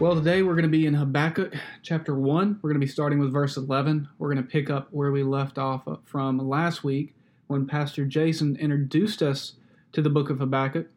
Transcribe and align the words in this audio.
Well, 0.00 0.16
today 0.16 0.42
we're 0.42 0.54
going 0.54 0.64
to 0.64 0.68
be 0.68 0.86
in 0.86 0.94
Habakkuk 0.94 1.54
chapter 1.84 2.16
1. 2.16 2.58
We're 2.60 2.70
going 2.70 2.80
to 2.80 2.84
be 2.84 2.90
starting 2.90 3.20
with 3.20 3.32
verse 3.32 3.56
11. 3.56 4.08
We're 4.18 4.34
going 4.34 4.44
to 4.44 4.50
pick 4.50 4.68
up 4.68 4.88
where 4.90 5.12
we 5.12 5.22
left 5.22 5.58
off 5.58 5.86
from 6.06 6.38
last 6.38 6.82
week 6.82 7.14
when 7.46 7.68
Pastor 7.68 8.04
Jason 8.04 8.56
introduced 8.56 9.22
us 9.22 9.52
to 9.92 10.02
the 10.02 10.10
book 10.10 10.28
of 10.28 10.40
Habakkuk. 10.40 10.88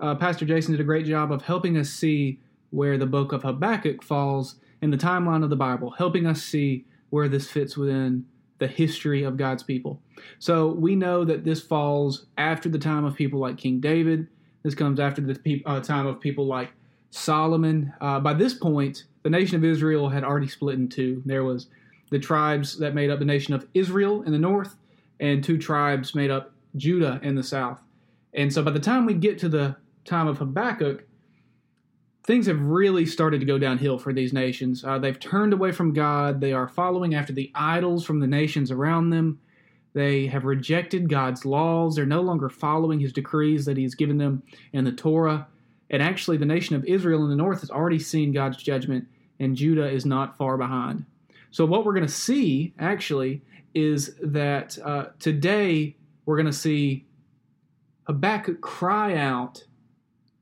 Uh, 0.00 0.14
Pastor 0.14 0.44
Jason 0.44 0.72
did 0.72 0.80
a 0.80 0.84
great 0.84 1.06
job 1.06 1.32
of 1.32 1.42
helping 1.42 1.76
us 1.76 1.90
see 1.90 2.40
where 2.70 2.98
the 2.98 3.06
book 3.06 3.32
of 3.32 3.42
Habakkuk 3.42 4.02
falls 4.02 4.56
in 4.80 4.90
the 4.90 4.96
timeline 4.96 5.42
of 5.42 5.50
the 5.50 5.56
Bible, 5.56 5.90
helping 5.90 6.26
us 6.26 6.42
see 6.42 6.84
where 7.10 7.28
this 7.28 7.50
fits 7.50 7.76
within 7.76 8.26
the 8.58 8.66
history 8.66 9.22
of 9.22 9.36
God's 9.36 9.62
people. 9.62 10.00
So 10.38 10.68
we 10.68 10.94
know 10.94 11.24
that 11.24 11.44
this 11.44 11.60
falls 11.62 12.26
after 12.36 12.68
the 12.68 12.78
time 12.78 13.04
of 13.04 13.14
people 13.14 13.40
like 13.40 13.56
King 13.56 13.80
David. 13.80 14.28
This 14.62 14.74
comes 14.74 15.00
after 15.00 15.20
the 15.20 15.34
pe- 15.34 15.62
uh, 15.64 15.80
time 15.80 16.06
of 16.06 16.20
people 16.20 16.46
like 16.46 16.70
Solomon. 17.10 17.92
Uh, 18.00 18.20
by 18.20 18.34
this 18.34 18.54
point, 18.54 19.04
the 19.22 19.30
nation 19.30 19.56
of 19.56 19.64
Israel 19.64 20.08
had 20.08 20.24
already 20.24 20.48
split 20.48 20.78
in 20.78 20.88
two. 20.88 21.22
There 21.24 21.44
was 21.44 21.68
the 22.10 22.18
tribes 22.18 22.78
that 22.78 22.94
made 22.94 23.10
up 23.10 23.18
the 23.18 23.24
nation 23.24 23.54
of 23.54 23.66
Israel 23.74 24.22
in 24.22 24.32
the 24.32 24.38
north, 24.38 24.76
and 25.20 25.42
two 25.42 25.58
tribes 25.58 26.14
made 26.14 26.30
up 26.30 26.52
Judah 26.76 27.20
in 27.22 27.34
the 27.34 27.42
south. 27.42 27.80
And 28.34 28.52
so 28.52 28.62
by 28.62 28.70
the 28.70 28.80
time 28.80 29.06
we 29.06 29.14
get 29.14 29.38
to 29.38 29.48
the 29.48 29.76
time 30.08 30.26
of 30.26 30.38
Habakkuk, 30.38 31.04
things 32.24 32.46
have 32.46 32.60
really 32.60 33.06
started 33.06 33.40
to 33.40 33.46
go 33.46 33.58
downhill 33.58 33.98
for 33.98 34.12
these 34.12 34.32
nations. 34.32 34.84
Uh, 34.84 34.98
they've 34.98 35.18
turned 35.18 35.52
away 35.52 35.72
from 35.72 35.92
God. 35.92 36.40
They 36.40 36.52
are 36.52 36.68
following 36.68 37.14
after 37.14 37.32
the 37.32 37.50
idols 37.54 38.04
from 38.04 38.20
the 38.20 38.26
nations 38.26 38.70
around 38.70 39.10
them. 39.10 39.40
They 39.94 40.26
have 40.26 40.44
rejected 40.44 41.08
God's 41.08 41.44
laws. 41.44 41.96
They're 41.96 42.06
no 42.06 42.20
longer 42.20 42.48
following 42.48 43.00
his 43.00 43.12
decrees 43.12 43.64
that 43.64 43.76
he's 43.76 43.94
given 43.94 44.18
them 44.18 44.42
in 44.72 44.84
the 44.84 44.92
Torah. 44.92 45.48
And 45.90 46.02
actually, 46.02 46.36
the 46.36 46.44
nation 46.44 46.76
of 46.76 46.84
Israel 46.84 47.24
in 47.24 47.30
the 47.30 47.36
north 47.36 47.60
has 47.60 47.70
already 47.70 47.98
seen 47.98 48.32
God's 48.32 48.62
judgment, 48.62 49.08
and 49.40 49.56
Judah 49.56 49.88
is 49.88 50.04
not 50.04 50.36
far 50.36 50.58
behind. 50.58 51.06
So, 51.50 51.64
what 51.64 51.86
we're 51.86 51.94
going 51.94 52.06
to 52.06 52.12
see 52.12 52.74
actually 52.78 53.42
is 53.74 54.14
that 54.22 54.78
uh, 54.84 55.06
today 55.18 55.96
we're 56.26 56.36
going 56.36 56.46
to 56.46 56.52
see 56.52 57.06
Habakkuk 58.06 58.60
cry 58.60 59.16
out 59.16 59.64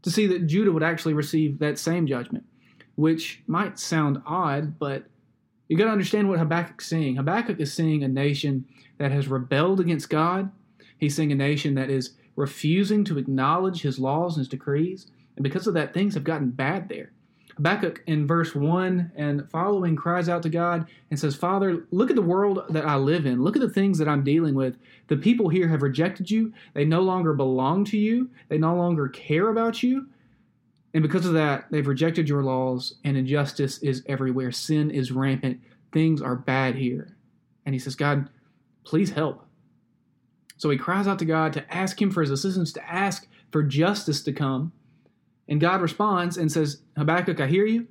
to 0.07 0.13
see 0.13 0.29
that 0.29 0.47
Judah 0.47 0.71
would 0.71 0.85
actually 0.85 1.15
receive 1.15 1.59
that 1.59 1.81
same 1.81 2.07
judgment, 2.07 2.45
which 2.95 3.43
might 3.49 3.77
sound 3.77 4.23
odd, 4.25 4.79
but 4.79 5.03
you 5.67 5.77
got 5.77 5.87
to 5.87 5.91
understand 5.91 6.29
what 6.29 6.39
Habakkuk's 6.39 6.87
seeing. 6.87 7.17
Habakkuk 7.17 7.59
is 7.59 7.73
seeing 7.73 8.05
a 8.05 8.09
nation 8.09 8.67
that 8.99 9.11
has 9.11 9.27
rebelled 9.27 9.81
against 9.81 10.09
God. 10.09 10.53
He's 10.97 11.17
seeing 11.17 11.33
a 11.33 11.35
nation 11.35 11.75
that 11.75 11.91
is 11.91 12.13
refusing 12.37 13.03
to 13.03 13.19
acknowledge 13.19 13.83
his 13.83 13.99
laws 13.99 14.37
and 14.37 14.43
his 14.43 14.49
decrees. 14.49 15.11
And 15.35 15.43
because 15.43 15.67
of 15.67 15.75
that, 15.75 15.93
things 15.93 16.15
have 16.15 16.23
gotten 16.23 16.51
bad 16.51 16.89
there. 16.89 17.11
Habakkuk 17.57 18.03
in 18.07 18.27
verse 18.27 18.55
1 18.55 19.13
and 19.17 19.51
following 19.51 19.97
cries 19.97 20.29
out 20.29 20.43
to 20.43 20.51
God 20.51 20.87
and 21.11 21.19
says, 21.19 21.35
Father, 21.35 21.87
look 21.91 22.11
at 22.11 22.17
the 22.17 22.23
world 22.23 22.65
that 22.69 22.85
I 22.85 22.97
live 22.97 23.25
in. 23.25 23.43
Look 23.43 23.57
at 23.57 23.63
the 23.63 23.71
things 23.71 23.97
that 23.99 24.09
I'm 24.09 24.23
dealing 24.23 24.55
with. 24.55 24.77
The 25.09 25.17
people 25.17 25.49
here 25.49 25.69
have 25.69 25.83
rejected 25.83 26.31
you. 26.31 26.53
They 26.75 26.85
no 26.85 27.01
longer 27.01 27.33
belong 27.33 27.85
to 27.87 27.97
you. 27.97 28.31
They 28.49 28.59
no 28.59 28.77
longer 28.77 29.09
care 29.09 29.49
about 29.49 29.83
you. 29.83 30.07
And 30.93 31.03
because 31.03 31.27
of 31.27 31.33
that, 31.35 31.67
they've 31.71 31.87
rejected 31.87 32.29
your 32.29 32.43
laws, 32.43 32.95
and 33.05 33.19
injustice 33.19 33.79
is 33.79 34.03
everywhere. 34.07 34.51
Sin 34.51 34.91
is 34.91 35.13
rampant. 35.13 35.61
Things 35.93 36.23
are 36.23 36.37
bad 36.37 36.75
here. 36.75 37.17
And 37.65 37.75
he 37.75 37.79
says, 37.79 37.95
God, 37.95 38.31
please 38.85 39.11
help. 39.11 39.45
So 40.57 40.71
he 40.71 40.79
cries 40.79 41.07
out 41.07 41.19
to 41.19 41.27
God 41.27 41.53
to 41.53 41.75
ask 41.75 42.01
him 42.01 42.11
for 42.11 42.23
his 42.23 42.31
assistance, 42.31 42.73
to 42.73 42.91
ask 42.91 43.29
for 43.51 43.63
justice 43.63 44.23
to 44.23 44.33
come. 44.33 44.73
And 45.49 45.61
God 45.61 45.81
responds 45.81 46.37
and 46.37 46.51
says, 46.51 46.83
Habakkuk, 46.97 47.41
I 47.41 47.47
hear 47.47 47.67
you. 47.67 47.87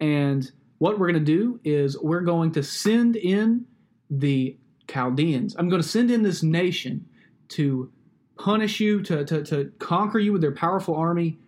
And 0.00 0.50
what 0.78 0.98
we're 0.98 1.10
going 1.10 1.24
to 1.24 1.32
do 1.32 1.60
is 1.64 1.98
we're 1.98 2.20
going 2.20 2.52
to 2.52 2.62
send 2.62 3.16
in 3.16 3.66
the 4.08 4.56
Chaldeans. 4.88 5.54
I'm 5.58 5.68
going 5.68 5.82
to 5.82 5.88
send 5.88 6.10
in 6.10 6.22
this 6.22 6.42
nation 6.42 7.06
to 7.50 7.92
punish 8.38 8.80
you, 8.80 9.02
to, 9.02 9.24
to, 9.24 9.44
to 9.44 9.72
conquer 9.78 10.18
you 10.18 10.32
with 10.32 10.40
their 10.40 10.54
powerful 10.54 10.94
army. 10.94 11.38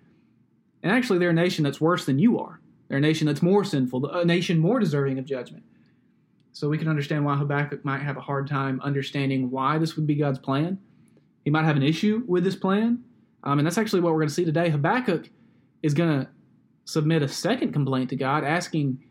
And 0.82 0.92
actually, 0.92 1.18
they're 1.18 1.30
a 1.30 1.34
nation 1.34 1.64
that's 1.64 1.80
worse 1.80 2.04
than 2.04 2.18
you 2.18 2.38
are. 2.38 2.60
They're 2.88 2.98
a 2.98 3.00
nation 3.00 3.26
that's 3.26 3.40
more 3.40 3.64
sinful, 3.64 4.06
a 4.10 4.24
nation 4.24 4.58
more 4.58 4.78
deserving 4.78 5.18
of 5.18 5.24
judgment. 5.24 5.64
So 6.52 6.68
we 6.68 6.76
can 6.76 6.88
understand 6.88 7.24
why 7.24 7.36
Habakkuk 7.36 7.84
might 7.84 8.02
have 8.02 8.18
a 8.18 8.20
hard 8.20 8.46
time 8.46 8.80
understanding 8.82 9.50
why 9.50 9.78
this 9.78 9.96
would 9.96 10.06
be 10.06 10.14
God's 10.14 10.38
plan. 10.38 10.78
He 11.44 11.50
might 11.50 11.64
have 11.64 11.76
an 11.76 11.82
issue 11.82 12.22
with 12.26 12.44
this 12.44 12.56
plan. 12.56 13.02
Um, 13.42 13.58
and 13.58 13.66
that's 13.66 13.78
actually 13.78 14.02
what 14.02 14.12
we're 14.12 14.20
going 14.20 14.28
to 14.28 14.34
see 14.34 14.44
today. 14.44 14.68
Habakkuk 14.68 15.30
is 15.82 15.94
going 15.94 16.20
to 16.20 16.28
submit 16.84 17.22
a 17.22 17.28
second 17.28 17.72
complaint 17.72 18.10
to 18.10 18.16
God 18.16 18.44
asking, 18.44 19.04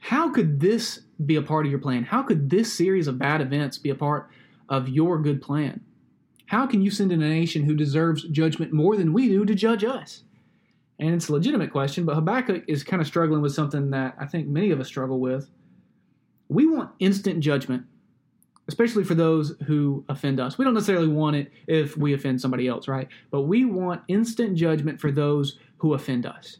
How 0.00 0.30
could 0.30 0.60
this 0.60 1.00
be 1.24 1.36
a 1.36 1.42
part 1.42 1.66
of 1.66 1.70
your 1.70 1.80
plan? 1.80 2.04
How 2.04 2.22
could 2.22 2.50
this 2.50 2.72
series 2.72 3.08
of 3.08 3.18
bad 3.18 3.40
events 3.40 3.78
be 3.78 3.90
a 3.90 3.94
part 3.94 4.30
of 4.68 4.88
your 4.88 5.18
good 5.18 5.42
plan? 5.42 5.80
How 6.46 6.66
can 6.66 6.80
you 6.80 6.90
send 6.90 7.12
in 7.12 7.22
a 7.22 7.28
nation 7.28 7.64
who 7.64 7.74
deserves 7.74 8.24
judgment 8.24 8.72
more 8.72 8.96
than 8.96 9.12
we 9.12 9.28
do 9.28 9.44
to 9.44 9.54
judge 9.54 9.84
us? 9.84 10.22
And 10.98 11.14
it's 11.14 11.28
a 11.28 11.32
legitimate 11.32 11.70
question, 11.70 12.04
but 12.04 12.14
Habakkuk 12.14 12.64
is 12.66 12.82
kind 12.82 13.00
of 13.00 13.06
struggling 13.06 13.42
with 13.42 13.52
something 13.52 13.90
that 13.90 14.16
I 14.18 14.26
think 14.26 14.48
many 14.48 14.70
of 14.70 14.80
us 14.80 14.88
struggle 14.88 15.20
with. 15.20 15.48
We 16.48 16.66
want 16.66 16.90
instant 16.98 17.40
judgment, 17.40 17.84
especially 18.66 19.04
for 19.04 19.14
those 19.14 19.54
who 19.66 20.04
offend 20.08 20.40
us. 20.40 20.58
We 20.58 20.64
don't 20.64 20.74
necessarily 20.74 21.06
want 21.06 21.36
it 21.36 21.52
if 21.66 21.96
we 21.96 22.14
offend 22.14 22.40
somebody 22.40 22.66
else, 22.66 22.88
right? 22.88 23.08
But 23.30 23.42
we 23.42 23.64
want 23.64 24.02
instant 24.08 24.56
judgment 24.56 25.00
for 25.00 25.12
those 25.12 25.58
who 25.78 25.94
offend 25.94 26.26
us. 26.26 26.58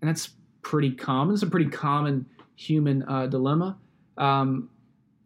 And 0.00 0.08
that's 0.08 0.30
pretty 0.62 0.92
common. 0.92 1.34
It's 1.34 1.42
a 1.42 1.48
pretty 1.48 1.70
common 1.70 2.26
human 2.56 3.02
uh, 3.04 3.26
dilemma. 3.26 3.76
Um, 4.16 4.70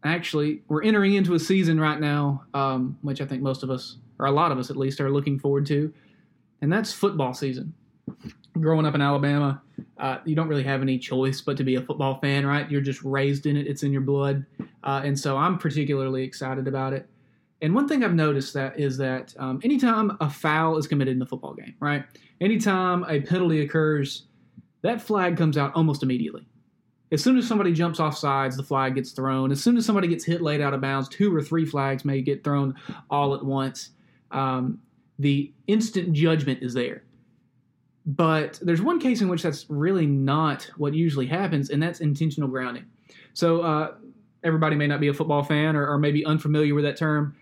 actually, 0.04 0.62
we're 0.68 0.82
entering 0.82 1.14
into 1.14 1.34
a 1.34 1.38
season 1.38 1.78
right 1.78 2.00
now, 2.00 2.44
um, 2.54 2.98
which 3.02 3.20
I 3.20 3.26
think 3.26 3.42
most 3.42 3.62
of 3.62 3.70
us, 3.70 3.98
or 4.18 4.26
a 4.26 4.30
lot 4.30 4.52
of 4.52 4.58
us 4.58 4.70
at 4.70 4.76
least, 4.76 5.00
are 5.00 5.10
looking 5.10 5.38
forward 5.38 5.66
to, 5.66 5.92
and 6.62 6.72
that's 6.72 6.92
football 6.92 7.34
season. 7.34 7.74
Growing 8.58 8.86
up 8.86 8.94
in 8.94 9.02
Alabama, 9.02 9.60
uh, 9.98 10.18
you 10.24 10.34
don't 10.34 10.48
really 10.48 10.62
have 10.62 10.80
any 10.80 10.98
choice 10.98 11.42
but 11.42 11.56
to 11.58 11.64
be 11.64 11.74
a 11.74 11.82
football 11.82 12.18
fan, 12.20 12.46
right? 12.46 12.70
You're 12.70 12.80
just 12.80 13.02
raised 13.02 13.44
in 13.44 13.56
it; 13.56 13.66
it's 13.66 13.82
in 13.82 13.92
your 13.92 14.00
blood, 14.00 14.46
uh, 14.84 15.02
and 15.04 15.18
so 15.18 15.36
I'm 15.36 15.58
particularly 15.58 16.22
excited 16.22 16.66
about 16.66 16.92
it. 16.94 17.08
And 17.62 17.74
one 17.74 17.88
thing 17.88 18.04
I've 18.04 18.14
noticed 18.14 18.52
that 18.54 18.78
is 18.78 18.98
that 18.98 19.34
um, 19.38 19.60
anytime 19.64 20.16
a 20.20 20.28
foul 20.28 20.76
is 20.76 20.86
committed 20.86 21.12
in 21.12 21.18
the 21.18 21.26
football 21.26 21.54
game, 21.54 21.74
right? 21.80 22.04
Anytime 22.40 23.04
a 23.08 23.20
penalty 23.20 23.62
occurs, 23.62 24.24
that 24.82 25.00
flag 25.00 25.36
comes 25.36 25.56
out 25.56 25.72
almost 25.74 26.02
immediately. 26.02 26.46
As 27.12 27.22
soon 27.22 27.38
as 27.38 27.46
somebody 27.46 27.72
jumps 27.72 28.00
off 28.00 28.16
sides, 28.16 28.56
the 28.56 28.62
flag 28.62 28.96
gets 28.96 29.12
thrown. 29.12 29.52
As 29.52 29.62
soon 29.62 29.76
as 29.76 29.86
somebody 29.86 30.08
gets 30.08 30.24
hit 30.24 30.42
laid 30.42 30.60
out 30.60 30.74
of 30.74 30.80
bounds, 30.80 31.08
two 31.08 31.34
or 31.34 31.40
three 31.40 31.64
flags 31.64 32.04
may 32.04 32.20
get 32.20 32.44
thrown 32.44 32.74
all 33.10 33.34
at 33.34 33.44
once. 33.44 33.90
Um, 34.32 34.80
the 35.18 35.52
instant 35.66 36.12
judgment 36.12 36.62
is 36.62 36.74
there. 36.74 37.04
But 38.04 38.58
there's 38.60 38.82
one 38.82 39.00
case 39.00 39.20
in 39.20 39.28
which 39.28 39.42
that's 39.42 39.66
really 39.68 40.06
not 40.06 40.70
what 40.76 40.94
usually 40.94 41.26
happens, 41.26 41.70
and 41.70 41.82
that's 41.82 42.00
intentional 42.00 42.48
grounding. 42.48 42.84
So 43.34 43.62
uh, 43.62 43.94
everybody 44.44 44.76
may 44.76 44.86
not 44.86 45.00
be 45.00 45.08
a 45.08 45.14
football 45.14 45.42
fan 45.42 45.74
or, 45.74 45.86
or 45.86 45.98
maybe 45.98 46.24
unfamiliar 46.24 46.74
with 46.74 46.84
that 46.84 46.96
term. 46.96 47.34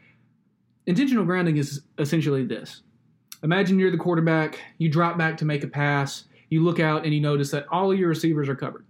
Intentional 0.86 1.24
grounding 1.24 1.56
is 1.56 1.82
essentially 1.98 2.44
this 2.44 2.82
Imagine 3.42 3.78
you're 3.78 3.90
the 3.90 3.98
quarterback, 3.98 4.58
you 4.78 4.88
drop 4.88 5.18
back 5.18 5.36
to 5.38 5.44
make 5.44 5.64
a 5.64 5.68
pass, 5.68 6.24
you 6.48 6.62
look 6.62 6.80
out 6.80 7.04
and 7.04 7.12
you 7.12 7.20
notice 7.20 7.50
that 7.50 7.66
all 7.70 7.92
of 7.92 7.98
your 7.98 8.08
receivers 8.08 8.48
are 8.48 8.54
covered. 8.54 8.86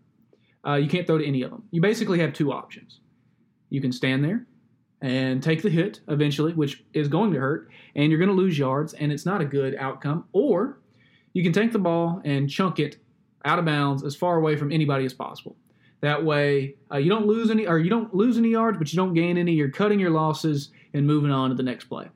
Uh, 0.66 0.74
you 0.74 0.88
can't 0.88 1.06
throw 1.06 1.18
to 1.18 1.26
any 1.26 1.42
of 1.42 1.50
them. 1.50 1.64
You 1.70 1.80
basically 1.80 2.20
have 2.20 2.32
two 2.32 2.52
options. 2.52 3.00
You 3.68 3.80
can 3.80 3.92
stand 3.92 4.24
there 4.24 4.46
and 5.02 5.42
take 5.42 5.62
the 5.62 5.70
hit 5.70 6.00
eventually, 6.08 6.52
which 6.52 6.84
is 6.94 7.08
going 7.08 7.32
to 7.32 7.40
hurt, 7.40 7.68
and 7.94 8.10
you're 8.10 8.18
going 8.18 8.30
to 8.30 8.34
lose 8.34 8.58
yards, 8.58 8.94
and 8.94 9.12
it's 9.12 9.26
not 9.26 9.40
a 9.40 9.44
good 9.44 9.74
outcome. 9.76 10.24
Or 10.32 10.80
you 11.32 11.42
can 11.42 11.52
take 11.52 11.72
the 11.72 11.78
ball 11.78 12.22
and 12.24 12.48
chunk 12.48 12.78
it 12.78 12.96
out 13.44 13.58
of 13.58 13.64
bounds 13.64 14.04
as 14.04 14.16
far 14.16 14.36
away 14.36 14.56
from 14.56 14.72
anybody 14.72 15.04
as 15.04 15.12
possible. 15.12 15.56
That 16.04 16.22
way, 16.22 16.74
uh, 16.92 16.98
you 16.98 17.08
don't 17.08 17.26
lose 17.26 17.50
any, 17.50 17.66
or 17.66 17.78
you 17.78 17.88
don't 17.88 18.14
lose 18.14 18.36
any 18.36 18.50
yards, 18.50 18.76
but 18.76 18.92
you 18.92 18.98
don't 18.98 19.14
gain 19.14 19.38
any. 19.38 19.52
You're 19.52 19.70
cutting 19.70 19.98
your 19.98 20.10
losses 20.10 20.68
and 20.92 21.06
moving 21.06 21.30
on 21.30 21.48
to 21.48 21.56
the 21.56 21.62
next 21.62 21.86
play. 21.86 22.08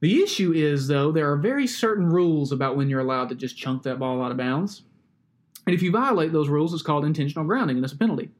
The 0.00 0.22
issue 0.22 0.54
is, 0.54 0.88
though, 0.88 1.12
there 1.12 1.30
are 1.30 1.36
very 1.36 1.66
certain 1.66 2.06
rules 2.06 2.50
about 2.50 2.78
when 2.78 2.88
you're 2.88 3.00
allowed 3.00 3.28
to 3.28 3.34
just 3.34 3.58
chunk 3.58 3.82
that 3.82 3.98
ball 3.98 4.22
out 4.22 4.30
of 4.30 4.38
bounds. 4.38 4.84
And 5.66 5.74
if 5.74 5.82
you 5.82 5.90
violate 5.90 6.32
those 6.32 6.48
rules, 6.48 6.72
it's 6.72 6.82
called 6.82 7.04
intentional 7.04 7.44
grounding, 7.44 7.76
and 7.76 7.84
it's 7.84 7.92
a 7.92 7.98
penalty. 7.98 8.30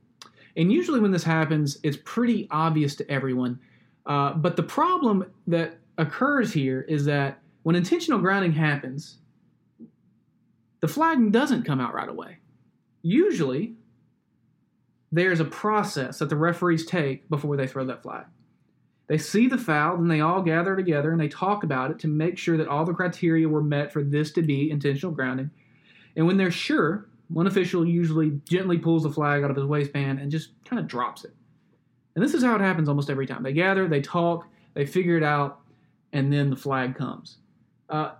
And 0.56 0.72
usually, 0.72 1.00
when 1.00 1.10
this 1.10 1.24
happens, 1.24 1.76
it's 1.82 1.98
pretty 2.02 2.48
obvious 2.50 2.96
to 2.96 3.10
everyone. 3.10 3.60
Uh, 4.06 4.32
but 4.32 4.56
the 4.56 4.62
problem 4.62 5.26
that 5.46 5.76
occurs 5.98 6.54
here 6.54 6.86
is 6.88 7.04
that 7.04 7.38
when 7.64 7.76
intentional 7.76 8.18
grounding 8.18 8.52
happens, 8.52 9.18
the 10.80 10.88
flag 10.88 11.32
doesn't 11.32 11.64
come 11.64 11.82
out 11.82 11.92
right 11.92 12.08
away. 12.08 12.38
Usually, 13.02 13.74
there's 15.12 15.40
a 15.40 15.44
process 15.44 16.18
that 16.18 16.28
the 16.28 16.36
referees 16.36 16.86
take 16.86 17.28
before 17.28 17.56
they 17.56 17.66
throw 17.66 17.84
that 17.86 18.02
flag. 18.02 18.26
They 19.08 19.18
see 19.18 19.48
the 19.48 19.58
foul, 19.58 19.96
then 19.96 20.06
they 20.06 20.20
all 20.20 20.40
gather 20.40 20.76
together 20.76 21.10
and 21.10 21.20
they 21.20 21.28
talk 21.28 21.64
about 21.64 21.90
it 21.90 21.98
to 22.00 22.08
make 22.08 22.38
sure 22.38 22.56
that 22.56 22.68
all 22.68 22.84
the 22.84 22.94
criteria 22.94 23.48
were 23.48 23.62
met 23.62 23.92
for 23.92 24.04
this 24.04 24.30
to 24.32 24.42
be 24.42 24.70
intentional 24.70 25.12
grounding. 25.12 25.50
And 26.14 26.26
when 26.26 26.36
they're 26.36 26.52
sure, 26.52 27.08
one 27.26 27.48
official 27.48 27.84
usually 27.84 28.40
gently 28.48 28.78
pulls 28.78 29.02
the 29.02 29.10
flag 29.10 29.42
out 29.42 29.50
of 29.50 29.56
his 29.56 29.64
waistband 29.64 30.20
and 30.20 30.30
just 30.30 30.50
kind 30.64 30.78
of 30.78 30.86
drops 30.86 31.24
it. 31.24 31.34
And 32.14 32.24
this 32.24 32.34
is 32.34 32.44
how 32.44 32.54
it 32.54 32.60
happens 32.60 32.88
almost 32.88 33.10
every 33.10 33.26
time. 33.26 33.42
They 33.42 33.52
gather, 33.52 33.88
they 33.88 34.00
talk, 34.00 34.46
they 34.74 34.86
figure 34.86 35.16
it 35.16 35.22
out, 35.24 35.60
and 36.12 36.32
then 36.32 36.50
the 36.50 36.56
flag 36.56 36.96
comes. 36.96 37.38
Uh, 37.88 38.12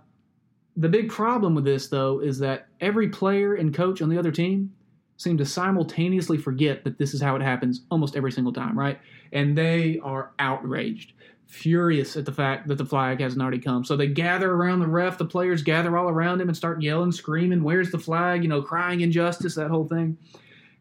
the 0.75 0.89
big 0.89 1.09
problem 1.09 1.55
with 1.55 1.65
this, 1.65 1.87
though, 1.87 2.19
is 2.19 2.39
that 2.39 2.67
every 2.79 3.09
player 3.09 3.55
and 3.55 3.73
coach 3.73 4.01
on 4.01 4.09
the 4.09 4.17
other 4.17 4.31
team 4.31 4.73
seem 5.21 5.37
to 5.37 5.45
simultaneously 5.45 6.37
forget 6.37 6.83
that 6.83 6.97
this 6.97 7.13
is 7.13 7.21
how 7.21 7.35
it 7.35 7.43
happens 7.43 7.81
almost 7.91 8.15
every 8.15 8.31
single 8.31 8.51
time, 8.51 8.77
right? 8.77 8.99
And 9.31 9.55
they 9.55 9.99
are 10.03 10.31
outraged, 10.39 11.13
furious 11.45 12.17
at 12.17 12.25
the 12.25 12.31
fact 12.31 12.67
that 12.67 12.79
the 12.79 12.85
flag 12.85 13.21
hasn't 13.21 13.39
already 13.39 13.59
come. 13.59 13.85
So 13.85 13.95
they 13.95 14.07
gather 14.07 14.51
around 14.51 14.79
the 14.79 14.87
ref, 14.87 15.19
the 15.19 15.25
players 15.25 15.61
gather 15.61 15.95
all 15.95 16.09
around 16.09 16.41
him 16.41 16.47
and 16.47 16.57
start 16.57 16.81
yelling, 16.81 17.11
screaming, 17.11 17.61
Where's 17.63 17.91
the 17.91 17.99
flag? 17.99 18.41
You 18.41 18.49
know, 18.49 18.63
crying 18.63 19.01
injustice, 19.01 19.53
that 19.55 19.69
whole 19.69 19.87
thing. 19.87 20.17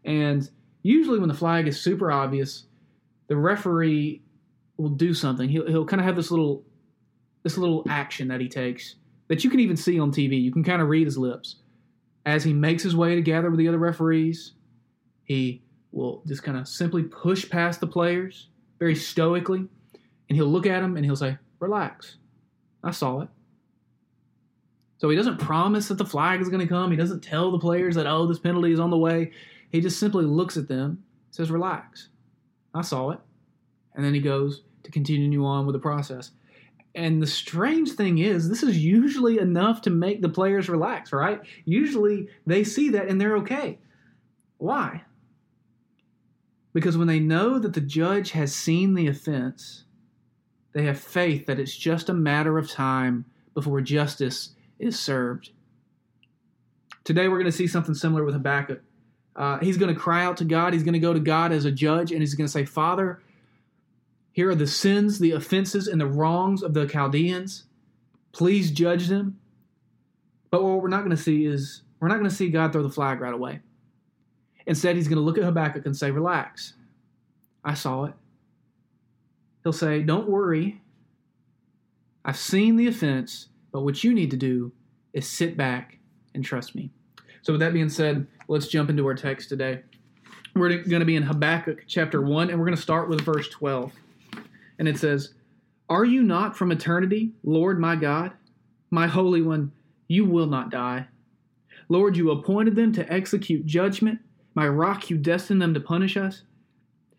And 0.07 0.49
usually 0.83 1.19
when 1.19 1.29
the 1.29 1.35
flag 1.35 1.69
is 1.69 1.79
super 1.79 2.11
obvious, 2.11 2.65
the 3.27 3.37
referee 3.37 4.23
will 4.79 4.89
do 4.89 5.13
something. 5.13 5.51
He'll, 5.51 5.67
he'll 5.67 5.85
kind 5.85 6.01
of 6.01 6.07
have 6.07 6.17
this 6.17 6.31
little 6.31 6.65
this 7.43 7.59
little 7.59 7.85
action 7.89 8.29
that 8.29 8.41
he 8.41 8.49
takes 8.49 8.97
that 9.29 9.45
you 9.45 9.51
can 9.51 9.61
even 9.61 9.77
see 9.77 9.99
on 9.99 10.13
TV. 10.13 10.43
You 10.43 10.53
can 10.53 10.65
kind 10.65 10.83
of 10.83 10.89
read 10.89 11.07
his 11.07 11.17
lips 11.17 11.57
as 12.31 12.45
he 12.45 12.53
makes 12.53 12.83
his 12.83 12.97
way 12.97 13.15
together 13.15 13.51
with 13.51 13.59
the 13.59 13.69
other 13.69 13.79
referees, 13.79 14.53
he 15.25 15.63
will 15.93 16.23
just 16.27 16.43
kind 16.43 16.57
of 16.57 16.69
simply 16.69 17.03
push 17.03 17.49
past 17.49 17.81
the 17.81 17.87
players 17.87 18.49
very 18.79 18.95
stoically, 18.95 19.67
and 20.29 20.37
he'll 20.37 20.47
look 20.47 20.67
at 20.67 20.81
them 20.81 20.97
and 20.97 21.05
he'll 21.05 21.17
say, 21.17 21.39
Relax. 21.59 22.17
I 22.83 22.93
saw 22.93 23.21
it. 23.21 23.29
So 24.99 25.09
he 25.11 25.17
doesn't 25.17 25.39
promise 25.39 25.89
that 25.89 25.99
the 25.99 26.07
flag 26.07 26.41
is 26.41 26.49
going 26.49 26.67
to 26.67 26.67
come. 26.67 26.91
He 26.91 26.97
doesn't 26.97 27.23
tell 27.23 27.51
the 27.51 27.59
players 27.59 27.95
that, 27.95 28.07
oh, 28.07 28.27
this 28.27 28.39
penalty 28.39 28.73
is 28.73 28.81
on 28.81 28.91
the 28.91 28.99
way. 28.99 29.33
He 29.71 29.81
just 29.81 29.99
simply 29.99 30.25
looks 30.25 30.57
at 30.57 30.69
them, 30.69 31.03
says, 31.31 31.51
Relax. 31.51 32.09
I 32.75 32.83
saw 32.83 33.11
it. 33.11 33.19
And 33.95 34.05
then 34.05 34.15
he 34.15 34.21
goes 34.21 34.63
to 34.85 34.91
continue 34.91 35.45
on 35.45 35.67
with 35.67 35.75
the 35.75 35.81
process. 35.81 36.31
And 36.95 37.23
the 37.23 37.27
strange 37.27 37.93
thing 37.93 38.19
is, 38.19 38.49
this 38.49 38.63
is 38.63 38.79
usually 38.79 39.39
enough 39.39 39.83
to 39.83 39.91
make 39.91 40.23
the 40.23 40.29
players 40.29 40.69
relax, 40.69 41.13
right? 41.13 41.41
Usually 41.65 42.29
they 42.47 42.65
see 42.65 42.89
that 42.91 43.09
and 43.09 43.21
they're 43.21 43.37
okay. 43.39 43.79
Why? 44.59 45.03
Because 46.73 46.97
when 46.97 47.09
they 47.09 47.21
know 47.21 47.59
that 47.59 47.75
the 47.75 47.81
judge 47.81 48.33
has 48.33 48.55
seen 48.55 48.95
the 48.95 49.07
offense, 49.07 49.85
they 50.73 50.85
have 50.85 50.99
faith 50.99 51.47
that 51.47 51.59
it's 51.59 51.77
just 51.77 52.09
a 52.09 52.15
matter 52.15 52.59
of 52.59 52.71
time 52.71 53.25
before 53.55 53.81
justice 53.81 54.55
is 54.79 54.99
served. 54.99 55.51
Today 57.05 57.29
we're 57.29 57.39
going 57.39 57.47
to 57.47 57.53
see 57.53 57.67
something 57.67 57.95
similar 57.95 58.25
with 58.25 58.35
Habakkuk. 58.35 58.83
Uh, 59.35 59.59
he's 59.59 59.79
going 59.79 59.93
to 59.93 59.99
cry 59.99 60.25
out 60.25 60.37
to 60.39 60.45
God. 60.45 60.73
He's 60.73 60.83
going 60.83 60.95
to 60.95 60.99
go 60.99 61.13
to 61.13 61.21
God 61.21 61.53
as 61.53 61.65
a 61.65 61.71
judge 61.71 62.13
and 62.13 62.21
he's 62.21 62.35
going 62.35 62.47
to 62.47 62.53
say, 62.53 62.65
Father, 62.65 63.23
here 64.41 64.49
are 64.49 64.55
the 64.55 64.67
sins, 64.67 65.19
the 65.19 65.33
offenses, 65.33 65.87
and 65.87 66.01
the 66.01 66.07
wrongs 66.07 66.63
of 66.63 66.73
the 66.73 66.87
Chaldeans. 66.87 67.65
Please 68.33 68.71
judge 68.71 69.09
them. 69.09 69.39
But 70.51 70.63
what 70.63 70.81
we're 70.81 70.89
not 70.89 71.01
going 71.01 71.11
to 71.11 71.23
see 71.23 71.45
is 71.45 71.83
we're 72.01 72.09
not 72.09 72.17
going 72.17 72.31
to 72.31 72.35
see 72.35 72.49
God 72.49 72.73
throw 72.73 72.83
the 72.83 72.89
flag 72.89 73.21
right 73.21 73.35
away. 73.35 73.61
Instead, 74.65 74.97
he's 74.97 75.09
going 75.09 75.19
to 75.19 75.23
look 75.23 75.37
at 75.37 75.45
Habakkuk 75.45 75.85
and 75.85 75.95
say, 75.95 76.11
Relax. 76.11 76.73
I 77.63 77.75
saw 77.75 78.05
it. 78.05 78.15
He'll 79.63 79.75
say, 79.75 80.01
Don't 80.01 80.27
worry. 80.27 80.81
I've 82.25 82.39
seen 82.39 82.77
the 82.77 82.87
offense, 82.87 83.49
but 83.73 83.83
what 83.83 84.03
you 84.03 84.15
need 84.15 84.31
to 84.31 84.39
do 84.39 84.73
is 85.13 85.29
sit 85.29 85.55
back 85.55 85.99
and 86.35 86.43
trust 86.43 86.75
me. 86.75 86.89
So, 87.43 87.53
with 87.53 87.61
that 87.61 87.75
being 87.75 87.91
said, 87.91 88.27
let's 88.49 88.69
jump 88.69 88.89
into 88.89 89.07
our 89.07 89.15
text 89.15 89.51
today. 89.51 89.83
We're 90.55 90.79
going 90.79 91.01
to 91.01 91.05
be 91.05 91.17
in 91.17 91.25
Habakkuk 91.25 91.85
chapter 91.87 92.23
1, 92.23 92.49
and 92.49 92.59
we're 92.59 92.65
going 92.65 92.75
to 92.75 92.81
start 92.83 93.11
with 93.11 93.21
verse 93.21 93.47
12 93.51 93.93
and 94.81 94.89
it 94.89 94.99
says, 94.99 95.35
Are 95.91 96.07
you 96.07 96.23
not 96.23 96.57
from 96.57 96.73
eternity, 96.73 97.33
Lord 97.45 97.79
my 97.79 97.95
God? 97.95 98.33
My 98.91 99.07
Holy 99.07 99.43
One, 99.43 99.73
you 100.09 100.25
will 100.25 100.47
not 100.47 100.71
die. 100.71 101.07
Lord, 101.91 102.17
you 102.17 102.31
appointed 102.31 102.75
them 102.75 102.91
to 102.95 103.13
execute 103.13 103.67
judgment. 103.67 104.21
My 104.55 104.67
rock, 104.67 105.11
you 105.11 105.19
destined 105.19 105.61
them 105.61 105.75
to 105.75 105.81
punish 105.81 106.17
us. 106.17 106.45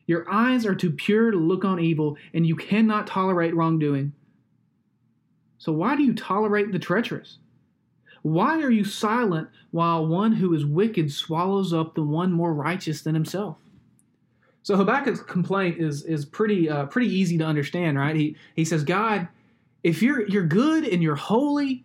Your 0.07 0.29
eyes 0.29 0.65
are 0.65 0.73
too 0.73 0.89
pure 0.89 1.29
to 1.29 1.37
look 1.37 1.63
on 1.63 1.79
evil, 1.79 2.17
and 2.33 2.47
you 2.47 2.55
cannot 2.55 3.05
tolerate 3.05 3.55
wrongdoing. 3.55 4.13
So 5.59 5.71
why 5.71 5.95
do 5.95 6.01
you 6.01 6.15
tolerate 6.15 6.71
the 6.71 6.79
treacherous? 6.79 7.37
Why 8.23 8.59
are 8.63 8.71
you 8.71 8.83
silent 8.83 9.49
while 9.69 10.07
one 10.07 10.33
who 10.33 10.55
is 10.55 10.65
wicked 10.65 11.11
swallows 11.11 11.73
up 11.73 11.93
the 11.93 12.03
one 12.03 12.31
more 12.31 12.55
righteous 12.55 13.03
than 13.03 13.13
himself? 13.13 13.57
So 14.63 14.75
Habakkuk's 14.75 15.21
complaint 15.21 15.79
is 15.79 16.03
is 16.03 16.25
pretty 16.25 16.69
uh, 16.69 16.85
pretty 16.85 17.07
easy 17.07 17.37
to 17.37 17.43
understand, 17.43 17.97
right? 17.97 18.15
He 18.15 18.35
he 18.55 18.65
says, 18.65 18.83
God, 18.83 19.27
if 19.83 20.01
you're 20.01 20.27
you're 20.27 20.45
good 20.45 20.85
and 20.85 21.01
you're 21.01 21.15
holy, 21.15 21.83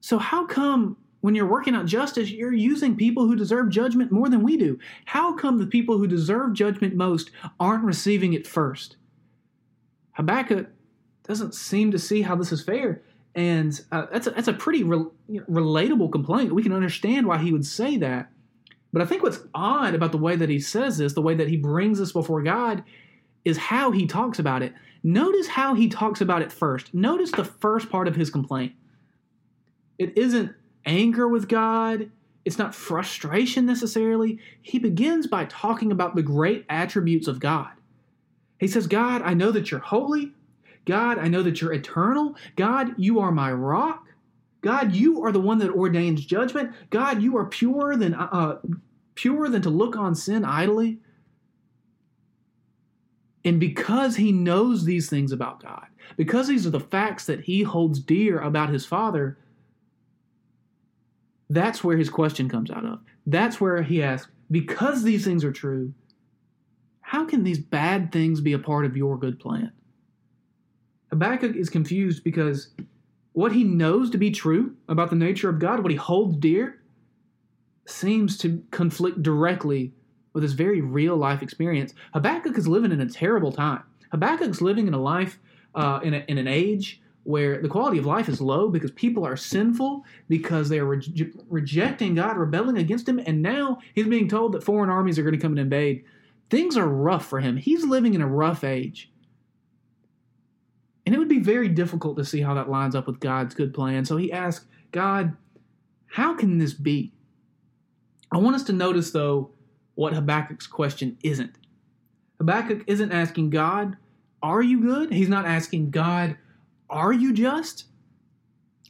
so 0.00 0.18
how 0.18 0.46
come 0.46 0.96
when 1.20 1.34
you're 1.34 1.46
working 1.46 1.74
out 1.74 1.86
justice, 1.86 2.30
you're 2.30 2.52
using 2.52 2.94
people 2.94 3.26
who 3.26 3.34
deserve 3.34 3.68
judgment 3.68 4.12
more 4.12 4.28
than 4.28 4.42
we 4.42 4.56
do? 4.56 4.78
How 5.06 5.32
come 5.32 5.58
the 5.58 5.66
people 5.66 5.98
who 5.98 6.06
deserve 6.06 6.52
judgment 6.52 6.94
most 6.94 7.30
aren't 7.58 7.82
receiving 7.82 8.32
it 8.32 8.46
first? 8.46 8.96
Habakkuk 10.12 10.68
doesn't 11.24 11.54
seem 11.54 11.90
to 11.90 11.98
see 11.98 12.22
how 12.22 12.36
this 12.36 12.52
is 12.52 12.62
fair, 12.62 13.02
and 13.34 13.80
uh, 13.90 14.06
that's 14.12 14.28
a, 14.28 14.30
that's 14.30 14.46
a 14.46 14.52
pretty 14.52 14.84
re- 14.84 15.10
relatable 15.28 16.12
complaint. 16.12 16.54
We 16.54 16.62
can 16.62 16.72
understand 16.72 17.26
why 17.26 17.38
he 17.38 17.52
would 17.52 17.66
say 17.66 17.96
that. 17.96 18.30
But 18.96 19.02
I 19.02 19.08
think 19.08 19.22
what's 19.22 19.40
odd 19.54 19.94
about 19.94 20.12
the 20.12 20.16
way 20.16 20.36
that 20.36 20.48
he 20.48 20.58
says 20.58 20.96
this, 20.96 21.12
the 21.12 21.20
way 21.20 21.34
that 21.34 21.48
he 21.48 21.58
brings 21.58 21.98
this 21.98 22.12
before 22.12 22.42
God, 22.42 22.82
is 23.44 23.58
how 23.58 23.90
he 23.90 24.06
talks 24.06 24.38
about 24.38 24.62
it. 24.62 24.72
Notice 25.02 25.48
how 25.48 25.74
he 25.74 25.86
talks 25.86 26.22
about 26.22 26.40
it 26.40 26.50
first. 26.50 26.94
Notice 26.94 27.30
the 27.30 27.44
first 27.44 27.90
part 27.90 28.08
of 28.08 28.16
his 28.16 28.30
complaint. 28.30 28.72
It 29.98 30.16
isn't 30.16 30.50
anger 30.86 31.28
with 31.28 31.46
God, 31.46 32.10
it's 32.46 32.56
not 32.56 32.74
frustration 32.74 33.66
necessarily. 33.66 34.38
He 34.62 34.78
begins 34.78 35.26
by 35.26 35.44
talking 35.44 35.92
about 35.92 36.16
the 36.16 36.22
great 36.22 36.64
attributes 36.70 37.28
of 37.28 37.38
God. 37.38 37.72
He 38.58 38.66
says, 38.66 38.86
God, 38.86 39.20
I 39.20 39.34
know 39.34 39.50
that 39.50 39.70
you're 39.70 39.80
holy. 39.80 40.32
God, 40.86 41.18
I 41.18 41.28
know 41.28 41.42
that 41.42 41.60
you're 41.60 41.74
eternal. 41.74 42.34
God, 42.56 42.94
you 42.96 43.20
are 43.20 43.30
my 43.30 43.52
rock. 43.52 44.06
God, 44.62 44.94
you 44.94 45.22
are 45.22 45.30
the 45.30 45.40
one 45.40 45.58
that 45.58 45.70
ordains 45.70 46.24
judgment. 46.24 46.72
God, 46.90 47.22
you 47.22 47.36
are 47.36 47.44
purer 47.44 47.94
than 47.96 48.14
uh, 48.14 48.28
uh, 48.32 48.58
purer 49.16 49.48
than 49.48 49.62
to 49.62 49.70
look 49.70 49.96
on 49.96 50.14
sin 50.14 50.44
idly. 50.44 50.98
And 53.44 53.58
because 53.58 54.16
he 54.16 54.30
knows 54.32 54.84
these 54.84 55.10
things 55.10 55.32
about 55.32 55.62
God, 55.62 55.86
because 56.16 56.48
these 56.48 56.66
are 56.66 56.70
the 56.70 56.80
facts 56.80 57.26
that 57.26 57.40
he 57.40 57.62
holds 57.62 57.98
dear 57.98 58.40
about 58.40 58.70
his 58.70 58.86
Father, 58.86 59.38
that's 61.50 61.82
where 61.82 61.96
his 61.96 62.10
question 62.10 62.48
comes 62.48 62.70
out 62.70 62.84
of. 62.84 63.00
That's 63.26 63.60
where 63.60 63.82
he 63.82 64.02
asks, 64.02 64.30
because 64.50 65.02
these 65.02 65.24
things 65.24 65.44
are 65.44 65.52
true, 65.52 65.92
how 67.00 67.24
can 67.24 67.44
these 67.44 67.58
bad 67.58 68.10
things 68.10 68.40
be 68.40 68.52
a 68.52 68.58
part 68.58 68.84
of 68.84 68.96
your 68.96 69.16
good 69.16 69.38
plan? 69.38 69.72
Habakkuk 71.10 71.54
is 71.54 71.70
confused 71.70 72.24
because 72.24 72.70
what 73.32 73.52
he 73.52 73.62
knows 73.62 74.10
to 74.10 74.18
be 74.18 74.30
true 74.30 74.74
about 74.88 75.10
the 75.10 75.16
nature 75.16 75.48
of 75.48 75.60
God, 75.60 75.80
what 75.80 75.92
he 75.92 75.96
holds 75.96 76.36
dear, 76.36 76.80
seems 77.86 78.36
to 78.38 78.62
conflict 78.70 79.22
directly 79.22 79.92
with 80.32 80.42
his 80.42 80.52
very 80.52 80.80
real 80.80 81.16
life 81.16 81.42
experience. 81.42 81.94
Habakkuk 82.12 82.58
is 82.58 82.68
living 82.68 82.92
in 82.92 83.00
a 83.00 83.08
terrible 83.08 83.52
time. 83.52 83.82
Habakkuk's 84.10 84.60
living 84.60 84.86
in 84.86 84.94
a 84.94 85.00
life, 85.00 85.38
uh, 85.74 86.00
in, 86.02 86.14
a, 86.14 86.24
in 86.28 86.38
an 86.38 86.46
age 86.46 87.00
where 87.24 87.60
the 87.60 87.68
quality 87.68 87.98
of 87.98 88.06
life 88.06 88.28
is 88.28 88.40
low 88.40 88.68
because 88.68 88.92
people 88.92 89.26
are 89.26 89.36
sinful, 89.36 90.04
because 90.28 90.68
they 90.68 90.78
are 90.78 90.84
re- 90.84 91.32
rejecting 91.48 92.14
God, 92.14 92.36
rebelling 92.36 92.78
against 92.78 93.08
Him, 93.08 93.18
and 93.18 93.42
now 93.42 93.78
he's 93.94 94.06
being 94.06 94.28
told 94.28 94.52
that 94.52 94.62
foreign 94.62 94.90
armies 94.90 95.18
are 95.18 95.22
going 95.22 95.34
to 95.34 95.40
come 95.40 95.52
and 95.52 95.58
invade. 95.58 96.04
Things 96.50 96.76
are 96.76 96.86
rough 96.86 97.26
for 97.26 97.40
him. 97.40 97.56
He's 97.56 97.84
living 97.84 98.14
in 98.14 98.20
a 98.20 98.28
rough 98.28 98.62
age. 98.62 99.10
And 101.04 101.14
it 101.14 101.18
would 101.18 101.28
be 101.28 101.38
very 101.38 101.68
difficult 101.68 102.16
to 102.18 102.24
see 102.24 102.40
how 102.40 102.54
that 102.54 102.70
lines 102.70 102.94
up 102.94 103.06
with 103.06 103.20
God's 103.20 103.54
good 103.54 103.74
plan. 103.74 104.04
So 104.04 104.16
he 104.16 104.32
asks, 104.32 104.66
God, 104.92 105.36
how 106.06 106.34
can 106.34 106.58
this 106.58 106.74
be? 106.74 107.12
I 108.32 108.38
want 108.38 108.56
us 108.56 108.64
to 108.64 108.72
notice, 108.72 109.10
though, 109.10 109.50
what 109.94 110.12
Habakkuk's 110.12 110.66
question 110.66 111.16
isn't. 111.22 111.56
Habakkuk 112.38 112.84
isn't 112.86 113.12
asking 113.12 113.50
God, 113.50 113.96
Are 114.42 114.62
you 114.62 114.80
good? 114.80 115.12
He's 115.12 115.28
not 115.28 115.46
asking 115.46 115.90
God, 115.90 116.36
Are 116.90 117.12
you 117.12 117.32
just? 117.32 117.84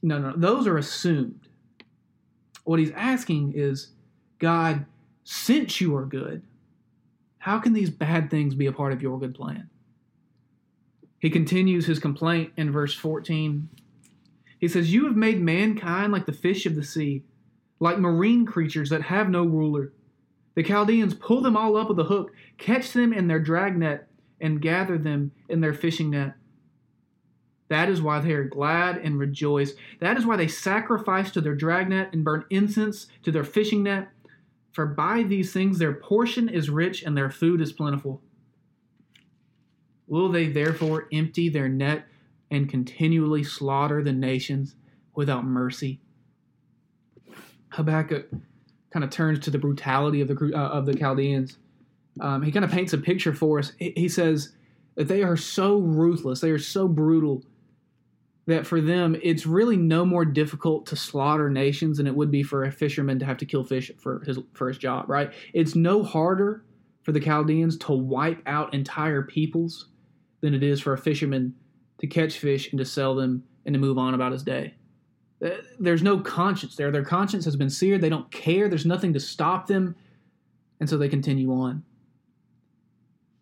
No, 0.03 0.19
no, 0.19 0.33
those 0.37 0.67
are 0.67 0.79
assumed. 0.79 1.49
What 2.65 2.79
he's 2.79 2.93
asking 2.93 3.53
is, 3.55 3.91
God, 4.39 4.85
since 5.25 5.81
you 5.81 5.97
are 5.97 6.05
good, 6.05 6.43
how 7.39 7.59
can 7.59 7.73
these 7.73 7.91
bad 7.91 8.31
things 8.31 8.55
be 8.55 8.67
a 8.67 8.73
part 8.73 8.93
of 8.93 9.03
your 9.03 9.19
good 9.19 9.35
plan? 9.35 9.71
He 11.19 11.31
continues 11.31 11.87
his 11.87 11.99
complaint 11.99 12.53
in 12.57 12.71
verse 12.71 12.95
14. 12.95 13.69
He 14.59 14.69
says, 14.69 14.93
You 14.93 15.07
have 15.07 15.17
made 15.17 15.41
mankind 15.41 16.13
like 16.13 16.27
the 16.27 16.33
fish 16.33 16.67
of 16.67 16.75
the 16.75 16.85
sea, 16.85 17.23
like 17.79 17.99
marine 17.99 18.47
creatures 18.47 18.91
that 18.91 19.03
have 19.03 19.29
no 19.29 19.45
ruler. 19.45 19.93
The 20.55 20.63
Chaldeans 20.63 21.15
pull 21.15 21.43
them 21.43 21.57
all 21.57 21.77
up 21.77 21.89
with 21.89 21.99
a 21.99 22.05
hook, 22.05 22.33
catch 22.57 22.93
them 22.93 23.13
in 23.13 23.29
their 23.29 23.41
dragnet, 23.41 24.09
and 24.41 24.63
gather 24.63 24.97
them 24.97 25.33
in 25.49 25.61
their 25.61 25.75
fishing 25.75 26.11
net. 26.11 26.35
That 27.69 27.89
is 27.89 28.01
why 28.01 28.21
they 28.21 28.33
are 28.33 28.45
glad 28.45 28.97
and 28.99 29.19
rejoice. 29.19 29.75
That 30.01 30.17
is 30.17 30.25
why 30.25 30.37
they 30.37 30.49
sacrifice 30.49 31.31
to 31.33 31.41
their 31.41 31.55
dragnet 31.55 32.11
and 32.13 32.25
burn 32.25 32.45
incense 32.49 33.09
to 33.23 33.33
their 33.33 33.45
fishing 33.45 33.83
net. 33.83 34.09
For 34.73 34.87
by 34.87 35.23
these 35.23 35.53
things 35.53 35.79
their 35.79 35.95
portion 35.95 36.49
is 36.49 36.71
rich 36.71 37.03
and 37.03 37.17
their 37.17 37.31
food 37.31 37.61
is 37.61 37.73
plentiful. 37.73 38.23
Will 40.07 40.29
they 40.29 40.49
therefore 40.49 41.09
empty 41.13 41.49
their 41.49 41.69
net 41.69 42.07
and 42.51 42.69
continually 42.69 43.43
slaughter 43.43 44.03
the 44.03 44.13
nations 44.13 44.77
without 45.15 45.45
mercy? 45.45 46.01
Habakkuk 47.77 48.31
kind 48.91 49.05
of 49.05 49.11
turns 49.11 49.41
to 49.41 49.51
the 49.51 49.59
brutality 49.59 50.21
of 50.23 50.29
the 50.29 50.53
uh, 50.55 50.59
of 50.59 50.87
the 50.87 50.95
Chaldeans. 50.95 51.59
Um, 52.21 52.43
he 52.43 52.51
kind 52.51 52.65
of 52.65 52.71
paints 52.71 52.95
a 52.95 52.99
picture 52.99 53.35
for 53.35 53.59
us. 53.59 53.73
He 53.79 54.09
says 54.09 54.55
that 54.95 55.09
they 55.09 55.23
are 55.23 55.37
so 55.37 55.79
ruthless, 55.79 56.41
they 56.41 56.51
are 56.51 56.59
so 56.59 56.89
brutal 56.89 57.45
that 58.47 58.67
for 58.67 58.81
them 58.81 59.17
it's 59.23 59.45
really 59.45 59.77
no 59.77 60.07
more 60.07 60.25
difficult 60.25 60.87
to 60.87 60.97
slaughter 60.97 61.51
nations 61.51 61.99
than 61.99 62.07
it 62.07 62.15
would 62.15 62.31
be 62.31 62.43
for 62.43 62.65
a 62.65 62.73
fisherman 62.73 63.19
to 63.19 63.27
have 63.27 63.37
to 63.39 63.45
kill 63.45 63.65
fish 63.65 63.91
for 63.99 64.23
his 64.25 64.39
for 64.55 64.69
his 64.69 64.79
job. 64.79 65.11
Right? 65.11 65.33
It's 65.53 65.75
no 65.75 66.03
harder 66.03 66.65
for 67.03 67.13
the 67.13 67.21
Chaldeans 67.21 67.77
to 67.79 67.93
wipe 67.93 68.43
out 68.47 68.73
entire 68.73 69.23
peoples 69.23 69.89
than 70.41 70.55
it 70.55 70.63
is 70.63 70.81
for 70.81 70.95
a 70.95 70.99
fisherman 70.99 71.55
to 71.99 72.07
catch 72.07 72.39
fish 72.39 72.71
and 72.71 72.79
to 72.79 72.85
sell 72.85 73.15
them 73.15 73.45
and 73.65 73.75
to 73.75 73.79
move 73.79 73.99
on 73.99 74.15
about 74.15 74.33
his 74.33 74.43
day. 74.43 74.75
Uh, 75.45 75.51
there's 75.79 76.03
no 76.03 76.19
conscience 76.19 76.77
there. 76.77 76.91
Their 76.91 77.05
conscience 77.05 77.45
has 77.45 77.57
been 77.57 77.71
seared. 77.71 78.01
They 78.01 78.09
don't 78.09 78.31
care. 78.31 78.69
There's 78.69 78.87
nothing 78.87 79.13
to 79.13 79.21
stop 79.21 79.67
them. 79.67 79.95
And 80.81 80.89
so 80.89 80.97
they 80.97 81.09
continue 81.09 81.53
on. 81.53 81.85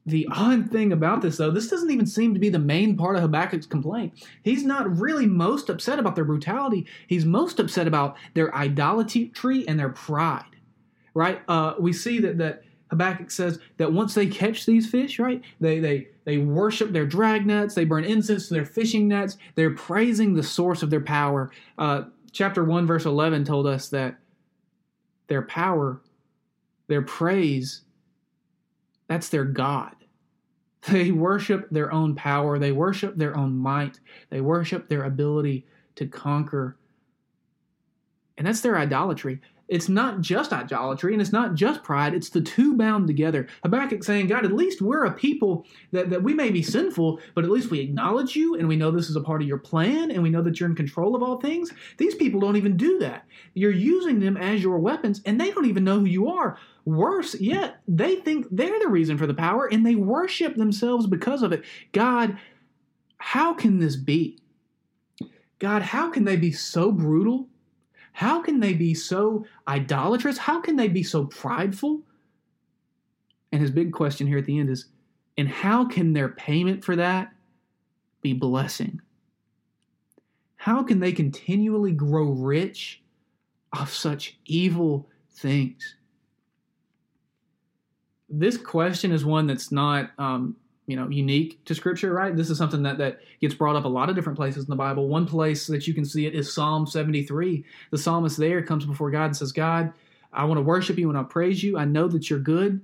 The 0.06 0.28
odd 0.30 0.70
thing 0.70 0.92
about 0.92 1.22
this, 1.22 1.38
though, 1.38 1.50
this 1.50 1.68
doesn't 1.68 1.90
even 1.90 2.06
seem 2.06 2.34
to 2.34 2.40
be 2.40 2.50
the 2.50 2.58
main 2.58 2.96
part 2.96 3.16
of 3.16 3.22
Habakkuk's 3.22 3.66
complaint. 3.66 4.12
He's 4.42 4.62
not 4.62 4.98
really 4.98 5.26
most 5.26 5.70
upset 5.70 5.98
about 5.98 6.14
their 6.14 6.26
brutality. 6.26 6.86
He's 7.06 7.24
most 7.24 7.58
upset 7.58 7.86
about 7.86 8.16
their 8.34 8.54
idolatry 8.54 9.66
and 9.66 9.78
their 9.78 9.88
pride. 9.88 10.44
Right? 11.14 11.40
Uh, 11.48 11.74
we 11.78 11.92
see 11.92 12.18
that 12.20 12.38
that 12.38 12.63
Habakkuk 12.90 13.30
says 13.30 13.58
that 13.78 13.92
once 13.92 14.14
they 14.14 14.26
catch 14.26 14.66
these 14.66 14.88
fish, 14.88 15.18
right, 15.18 15.42
they 15.60 15.80
they 15.80 16.08
they 16.24 16.38
worship 16.38 16.92
their 16.92 17.06
drag 17.06 17.46
nets, 17.46 17.74
they 17.74 17.84
burn 17.84 18.04
incense 18.04 18.48
to 18.48 18.54
their 18.54 18.64
fishing 18.64 19.08
nets, 19.08 19.36
they're 19.54 19.74
praising 19.74 20.34
the 20.34 20.42
source 20.42 20.82
of 20.82 20.90
their 20.90 21.00
power. 21.00 21.50
Uh, 21.78 22.04
chapter 22.32 22.64
1, 22.64 22.86
verse 22.86 23.04
11 23.04 23.44
told 23.44 23.66
us 23.66 23.88
that 23.90 24.18
their 25.28 25.42
power, 25.42 26.00
their 26.88 27.02
praise, 27.02 27.82
that's 29.08 29.28
their 29.28 29.44
God. 29.44 29.94
They 30.90 31.12
worship 31.12 31.70
their 31.70 31.90
own 31.90 32.14
power, 32.14 32.58
they 32.58 32.72
worship 32.72 33.16
their 33.16 33.34
own 33.34 33.56
might, 33.56 34.00
they 34.28 34.42
worship 34.42 34.86
their 34.86 35.04
ability 35.04 35.66
to 35.94 36.06
conquer. 36.06 36.76
And 38.36 38.46
that's 38.46 38.60
their 38.60 38.76
idolatry 38.76 39.40
it's 39.68 39.88
not 39.88 40.20
just 40.20 40.52
idolatry 40.52 41.12
and 41.12 41.22
it's 41.22 41.32
not 41.32 41.54
just 41.54 41.82
pride, 41.82 42.14
it's 42.14 42.28
the 42.28 42.40
two 42.40 42.76
bound 42.76 43.06
together. 43.06 43.48
Habakkuk 43.62 44.04
saying, 44.04 44.26
God, 44.26 44.44
at 44.44 44.52
least 44.52 44.82
we're 44.82 45.06
a 45.06 45.12
people 45.12 45.66
that, 45.92 46.10
that 46.10 46.22
we 46.22 46.34
may 46.34 46.50
be 46.50 46.62
sinful, 46.62 47.20
but 47.34 47.44
at 47.44 47.50
least 47.50 47.70
we 47.70 47.80
acknowledge 47.80 48.36
you 48.36 48.56
and 48.56 48.68
we 48.68 48.76
know 48.76 48.90
this 48.90 49.08
is 49.08 49.16
a 49.16 49.22
part 49.22 49.40
of 49.40 49.48
your 49.48 49.58
plan 49.58 50.10
and 50.10 50.22
we 50.22 50.28
know 50.28 50.42
that 50.42 50.60
you're 50.60 50.68
in 50.68 50.76
control 50.76 51.16
of 51.16 51.22
all 51.22 51.40
things. 51.40 51.72
These 51.96 52.14
people 52.14 52.40
don't 52.40 52.56
even 52.56 52.76
do 52.76 52.98
that. 52.98 53.24
You're 53.54 53.72
using 53.72 54.20
them 54.20 54.36
as 54.36 54.62
your 54.62 54.78
weapons 54.78 55.22
and 55.24 55.40
they 55.40 55.50
don't 55.50 55.66
even 55.66 55.84
know 55.84 56.00
who 56.00 56.06
you 56.06 56.28
are. 56.28 56.58
Worse 56.84 57.34
yet, 57.40 57.80
they 57.88 58.16
think 58.16 58.46
they're 58.50 58.80
the 58.80 58.88
reason 58.88 59.16
for 59.16 59.26
the 59.26 59.32
power 59.32 59.66
and 59.66 59.86
they 59.86 59.94
worship 59.94 60.56
themselves 60.56 61.06
because 61.06 61.42
of 61.42 61.52
it. 61.52 61.64
God, 61.92 62.38
how 63.16 63.54
can 63.54 63.78
this 63.78 63.96
be? 63.96 64.38
God, 65.58 65.80
how 65.80 66.10
can 66.10 66.24
they 66.24 66.36
be 66.36 66.52
so 66.52 66.92
brutal 66.92 67.48
how 68.14 68.40
can 68.40 68.60
they 68.60 68.74
be 68.74 68.94
so 68.94 69.44
idolatrous? 69.66 70.38
How 70.38 70.60
can 70.60 70.76
they 70.76 70.86
be 70.86 71.02
so 71.02 71.24
prideful? 71.26 72.00
And 73.50 73.60
his 73.60 73.72
big 73.72 73.92
question 73.92 74.28
here 74.28 74.38
at 74.38 74.46
the 74.46 74.56
end 74.56 74.70
is 74.70 74.86
and 75.36 75.48
how 75.48 75.84
can 75.84 76.12
their 76.12 76.28
payment 76.28 76.84
for 76.84 76.94
that 76.94 77.32
be 78.22 78.32
blessing? 78.32 79.00
How 80.54 80.84
can 80.84 81.00
they 81.00 81.10
continually 81.10 81.90
grow 81.90 82.26
rich 82.26 83.02
off 83.72 83.92
such 83.92 84.38
evil 84.46 85.08
things? 85.32 85.96
This 88.28 88.56
question 88.56 89.10
is 89.10 89.24
one 89.24 89.48
that's 89.48 89.72
not 89.72 90.12
um, 90.18 90.54
you 90.86 90.96
know 90.96 91.08
unique 91.08 91.64
to 91.64 91.74
scripture 91.74 92.12
right? 92.12 92.36
This 92.36 92.50
is 92.50 92.58
something 92.58 92.82
that 92.82 92.98
that 92.98 93.20
gets 93.40 93.54
brought 93.54 93.76
up 93.76 93.84
a 93.84 93.88
lot 93.88 94.08
of 94.08 94.14
different 94.14 94.36
places 94.36 94.64
in 94.64 94.70
the 94.70 94.76
bible. 94.76 95.08
One 95.08 95.26
place 95.26 95.66
that 95.66 95.86
you 95.86 95.94
can 95.94 96.04
see 96.04 96.26
it 96.26 96.34
is 96.34 96.52
psalm 96.52 96.86
73 96.86 97.64
the 97.90 97.98
psalmist 97.98 98.36
there 98.36 98.62
comes 98.62 98.84
before 98.84 99.10
god 99.10 99.26
and 99.26 99.36
says 99.36 99.52
god 99.52 99.92
i 100.32 100.44
want 100.44 100.58
to 100.58 100.62
worship 100.62 100.98
you 100.98 101.08
and 101.08 101.18
i 101.18 101.22
praise 101.22 101.62
you. 101.62 101.78
I 101.78 101.84
know 101.84 102.08
that 102.08 102.28
you're 102.28 102.38
good. 102.38 102.80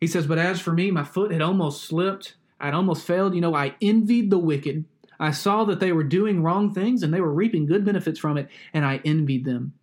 He 0.00 0.06
says 0.06 0.26
but 0.26 0.38
as 0.38 0.60
for 0.60 0.72
me 0.72 0.90
my 0.90 1.04
foot 1.04 1.32
had 1.32 1.42
almost 1.42 1.84
slipped. 1.84 2.36
I'd 2.60 2.74
almost 2.74 3.06
failed. 3.06 3.34
You 3.34 3.40
know 3.40 3.54
i 3.54 3.74
envied 3.80 4.30
the 4.30 4.38
wicked. 4.38 4.84
I 5.18 5.30
saw 5.30 5.64
that 5.64 5.78
they 5.78 5.92
were 5.92 6.04
doing 6.04 6.42
wrong 6.42 6.72
things 6.74 7.02
and 7.02 7.14
they 7.14 7.20
were 7.20 7.32
reaping 7.32 7.66
good 7.66 7.84
benefits 7.84 8.18
from 8.18 8.38
it 8.38 8.48
and 8.72 8.84
i 8.84 9.00
envied 9.04 9.44
them. 9.44 9.74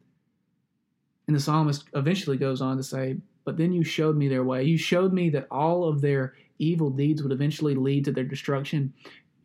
And 1.27 1.35
the 1.35 1.41
psalmist 1.41 1.83
eventually 1.93 2.37
goes 2.37 2.61
on 2.61 2.77
to 2.77 2.83
say 2.83 3.17
but 3.49 3.57
then 3.57 3.73
you 3.73 3.83
showed 3.83 4.15
me 4.15 4.27
their 4.27 4.43
way. 4.43 4.63
You 4.63 4.77
showed 4.77 5.11
me 5.11 5.31
that 5.31 5.47
all 5.49 5.85
of 5.89 6.01
their 6.01 6.35
evil 6.59 6.89
deeds 6.89 7.23
would 7.23 7.31
eventually 7.31 7.73
lead 7.73 8.05
to 8.05 8.11
their 8.11 8.23
destruction 8.23 8.93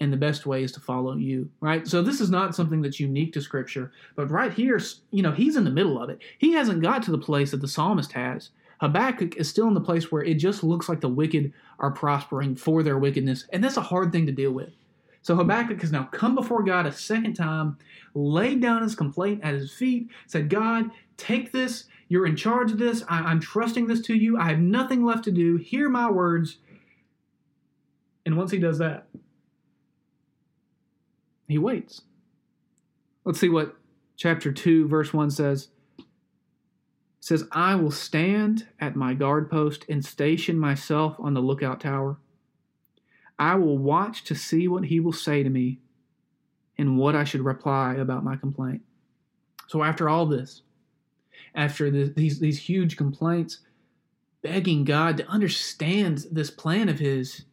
and 0.01 0.13
the 0.13 0.17
best 0.17 0.45
way 0.45 0.63
is 0.65 0.73
to 0.73 0.81
follow 0.81 1.15
you 1.17 1.49
right? 1.61 1.87
So 1.87 2.03
this 2.03 2.21
is 2.21 2.29
not 2.29 2.55
something 2.55 2.83
that's 2.83 3.01
unique 3.01 3.33
to 3.35 3.41
scripture 3.41 3.93
but 4.17 4.31
right 4.31 4.53
here 4.53 4.81
you 5.11 5.23
know 5.23 5.33
he's 5.33 5.57
in 5.57 5.65
the 5.65 5.71
middle 5.71 6.03
of 6.03 6.11
it. 6.11 6.19
He 6.39 6.53
hasn't 6.53 6.83
got 6.83 7.03
to 7.05 7.11
the 7.13 7.19
place 7.19 7.53
that 7.53 7.61
the 7.61 7.69
psalmist 7.69 8.13
has. 8.13 8.51
Habakkuk 8.81 9.37
is 9.37 9.49
still 9.49 9.69
in 9.69 9.75
the 9.75 9.81
place 9.81 10.11
where 10.11 10.23
it 10.23 10.35
just 10.35 10.65
looks 10.65 10.89
like 10.89 11.01
the 11.01 11.09
wicked 11.09 11.53
are 11.79 11.93
prospering 11.93 12.57
for 12.57 12.83
their 12.83 12.99
wickedness 12.99 13.47
and 13.53 13.63
that's 13.63 13.77
a 13.77 13.83
hard 13.83 14.11
thing 14.13 14.27
to 14.27 14.33
deal 14.33 14.53
with. 14.53 14.71
So 15.23 15.37
habakkuk 15.37 15.81
has 15.81 15.93
now 15.93 16.09
come 16.13 16.35
before 16.35 16.65
god 16.65 16.87
a 16.87 16.93
second 16.93 17.35
time 17.35 17.79
laid 18.15 18.61
down 18.61 18.83
his 18.83 18.95
complaint 18.97 19.41
at 19.45 19.55
his 19.55 19.73
feet 19.73 20.09
said 20.27 20.49
god 20.51 20.91
take 21.17 21.53
this. 21.53 21.85
You're 22.09 22.27
in 22.27 22.37
charge 22.37 22.73
of 22.73 22.79
this. 22.79 23.03
I- 23.09 23.21
i'm 23.23 23.41
trusting 23.41 23.87
this 23.87 24.01
to 24.03 24.15
you. 24.15 24.37
I 24.39 24.49
have 24.51 24.59
nothing 24.59 25.05
left 25.05 25.25
to 25.25 25.31
do. 25.31 25.57
Hear 25.57 25.89
my 25.89 26.11
words 26.11 26.59
and 28.27 28.37
once 28.37 28.51
he 28.51 28.59
does 28.59 28.79
that, 28.79 29.07
he 31.49 31.59
waits. 31.59 32.03
Let's 33.25 33.41
see 33.41 33.49
what 33.49 33.77
chapter 34.17 34.53
2, 34.53 34.89
verse 34.89 35.13
1 35.13 35.31
says. 35.31 35.69
It 35.99 36.05
says, 37.21 37.45
I 37.53 37.75
will 37.75 37.91
stand 37.91 38.69
at 38.81 38.97
my 38.97 39.15
guard 39.15 39.51
post 39.51 39.85
and 39.89 40.05
station 40.05 40.59
myself 40.59 41.17
on 41.19 41.35
the 41.35 41.41
lookout 41.41 41.81
tower. 41.81 42.19
I 43.39 43.57
will 43.57 43.79
watch 43.79 44.25
to 44.25 44.35
see 44.35 44.69
what 44.69 44.87
he 44.87 45.01
will 45.01 45.13
say 45.13 45.43
to 45.43 45.51
me 45.51 45.81
and 46.79 46.99
what 46.99 47.17
I 47.17 47.25
should 47.25 47.45
reply 47.45 47.95
about 47.95 48.25
my 48.25 48.37
complaint. 48.37 48.83
So, 49.69 49.83
after 49.83 50.09
all 50.09 50.27
this, 50.27 50.63
after 51.55 51.91
the, 51.91 52.05
these, 52.05 52.39
these 52.39 52.59
huge 52.59 52.97
complaints, 52.97 53.61
begging 54.43 54.85
God 54.85 55.17
to 55.17 55.27
understand 55.27 56.27
this 56.31 56.51
plan 56.51 56.89
of 56.89 56.99
his, 56.99 57.45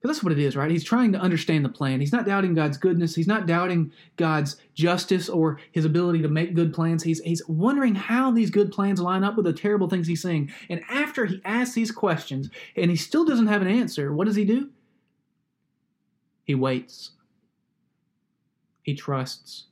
because 0.00 0.16
that's 0.16 0.24
what 0.24 0.32
it 0.32 0.38
is, 0.38 0.56
right? 0.56 0.70
He's 0.70 0.84
trying 0.84 1.12
to 1.12 1.18
understand 1.18 1.64
the 1.64 1.70
plan. 1.70 2.00
He's 2.00 2.12
not 2.12 2.26
doubting 2.26 2.54
God's 2.54 2.76
goodness. 2.76 3.14
He's 3.14 3.26
not 3.26 3.46
doubting 3.46 3.92
God's 4.16 4.56
justice 4.74 5.28
or 5.28 5.58
his 5.72 5.86
ability 5.86 6.20
to 6.22 6.28
make 6.28 6.54
good 6.54 6.74
plans. 6.74 7.02
He's, 7.02 7.20
he's 7.20 7.42
wondering 7.48 7.94
how 7.94 8.30
these 8.30 8.50
good 8.50 8.70
plans 8.70 9.00
line 9.00 9.24
up 9.24 9.36
with 9.36 9.46
the 9.46 9.54
terrible 9.54 9.88
things 9.88 10.06
he's 10.06 10.22
seeing. 10.22 10.52
And 10.68 10.82
after 10.90 11.24
he 11.24 11.40
asks 11.44 11.74
these 11.74 11.90
questions 11.90 12.50
and 12.76 12.90
he 12.90 12.96
still 12.96 13.24
doesn't 13.24 13.46
have 13.46 13.62
an 13.62 13.68
answer, 13.68 14.12
what 14.12 14.26
does 14.26 14.36
he 14.36 14.44
do? 14.44 14.70
He 16.44 16.54
waits. 16.54 17.12
He 18.82 18.94
trusts. 18.94 19.64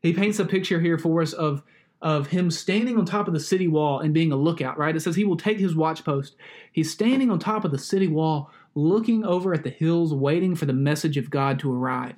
He 0.00 0.12
paints 0.12 0.38
a 0.38 0.44
picture 0.44 0.80
here 0.80 0.98
for 0.98 1.20
us 1.20 1.32
of 1.32 1.62
of 2.02 2.26
him 2.28 2.50
standing 2.50 2.98
on 2.98 3.06
top 3.06 3.26
of 3.26 3.32
the 3.32 3.40
city 3.40 3.66
wall 3.66 4.00
and 4.00 4.12
being 4.12 4.30
a 4.30 4.36
lookout, 4.36 4.76
right? 4.76 4.94
It 4.94 5.00
says 5.00 5.16
he 5.16 5.24
will 5.24 5.36
take 5.36 5.58
his 5.58 5.74
watch 5.74 6.04
post. 6.04 6.36
He's 6.70 6.92
standing 6.92 7.30
on 7.30 7.38
top 7.38 7.64
of 7.64 7.70
the 7.70 7.78
city 7.78 8.06
wall, 8.06 8.50
looking 8.76 9.24
over 9.24 9.54
at 9.54 9.64
the 9.64 9.70
hills, 9.70 10.14
waiting 10.14 10.54
for 10.54 10.66
the 10.66 10.72
message 10.72 11.16
of 11.16 11.30
God 11.30 11.58
to 11.60 11.74
arrive. 11.74 12.14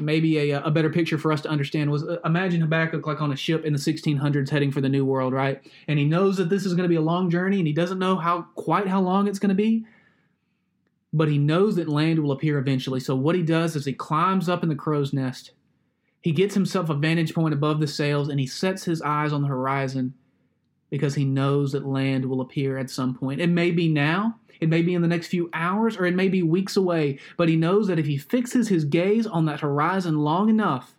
maybe 0.00 0.50
a, 0.52 0.62
a 0.62 0.70
better 0.70 0.90
picture 0.90 1.18
for 1.18 1.32
us 1.32 1.40
to 1.42 1.48
understand 1.48 1.90
was 1.90 2.04
uh, 2.04 2.18
imagine 2.24 2.60
Habakkuk 2.60 3.06
like 3.06 3.20
on 3.20 3.32
a 3.32 3.36
ship 3.36 3.64
in 3.64 3.72
the 3.72 3.78
1600s 3.78 4.48
heading 4.48 4.70
for 4.70 4.80
the 4.80 4.88
New 4.88 5.04
World, 5.04 5.32
right? 5.32 5.60
And 5.88 5.98
he 5.98 6.04
knows 6.04 6.36
that 6.36 6.48
this 6.48 6.64
is 6.64 6.74
going 6.74 6.84
to 6.84 6.88
be 6.88 6.96
a 6.96 7.02
long 7.02 7.30
journey, 7.30 7.58
and 7.58 7.66
he 7.66 7.72
doesn't 7.72 7.98
know 7.98 8.16
how 8.16 8.42
quite 8.54 8.86
how 8.86 9.00
long 9.00 9.26
it's 9.28 9.40
going 9.40 9.50
to 9.50 9.54
be, 9.54 9.84
but 11.12 11.28
he 11.28 11.38
knows 11.38 11.76
that 11.76 11.88
land 11.88 12.20
will 12.20 12.32
appear 12.32 12.58
eventually. 12.58 13.00
So 13.00 13.14
what 13.16 13.34
he 13.34 13.42
does 13.42 13.76
is 13.76 13.84
he 13.84 13.92
climbs 13.92 14.48
up 14.48 14.62
in 14.62 14.68
the 14.68 14.74
crow's 14.76 15.12
nest. 15.12 15.50
He 16.20 16.32
gets 16.32 16.54
himself 16.54 16.88
a 16.88 16.94
vantage 16.94 17.34
point 17.34 17.54
above 17.54 17.80
the 17.80 17.86
sails, 17.86 18.28
and 18.28 18.40
he 18.40 18.46
sets 18.46 18.84
his 18.84 19.02
eyes 19.02 19.32
on 19.32 19.42
the 19.42 19.48
horizon 19.48 20.14
because 20.90 21.14
he 21.14 21.24
knows 21.24 21.72
that 21.72 21.86
land 21.86 22.24
will 22.24 22.40
appear 22.40 22.78
at 22.78 22.90
some 22.90 23.14
point. 23.14 23.40
It 23.40 23.50
may 23.50 23.70
be 23.70 23.88
now, 23.88 24.38
it 24.60 24.68
may 24.68 24.82
be 24.82 24.94
in 24.94 25.02
the 25.02 25.08
next 25.08 25.28
few 25.28 25.50
hours, 25.52 25.96
or 25.96 26.06
it 26.06 26.14
may 26.14 26.28
be 26.28 26.42
weeks 26.42 26.76
away, 26.76 27.18
but 27.36 27.48
he 27.48 27.56
knows 27.56 27.86
that 27.88 27.98
if 27.98 28.06
he 28.06 28.16
fixes 28.16 28.68
his 28.68 28.84
gaze 28.84 29.26
on 29.26 29.46
that 29.46 29.60
horizon 29.60 30.18
long 30.18 30.48
enough, 30.48 30.94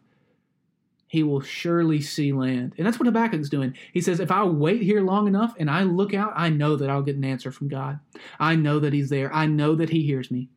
he 1.07 1.23
will 1.23 1.39
surely 1.39 2.01
see 2.01 2.33
land. 2.33 2.73
And 2.77 2.85
that's 2.85 2.99
what 2.99 3.05
Habakkuk's 3.05 3.49
doing. 3.49 3.75
He 3.93 4.01
says, 4.01 4.19
If 4.19 4.31
I 4.31 4.43
wait 4.43 4.81
here 4.81 5.01
long 5.01 5.27
enough 5.27 5.55
and 5.57 5.69
I 5.69 5.83
look 5.83 6.13
out, 6.13 6.33
I 6.35 6.49
know 6.49 6.75
that 6.75 6.89
I'll 6.89 7.03
get 7.03 7.15
an 7.15 7.23
answer 7.23 7.51
from 7.51 7.67
God. 7.67 7.99
I 8.39 8.55
know 8.55 8.79
that 8.79 8.91
he's 8.91 9.09
there. 9.09 9.33
I 9.33 9.45
know 9.45 9.75
that 9.75 9.89
he 9.89 10.03
hears 10.03 10.29
me. 10.29 10.49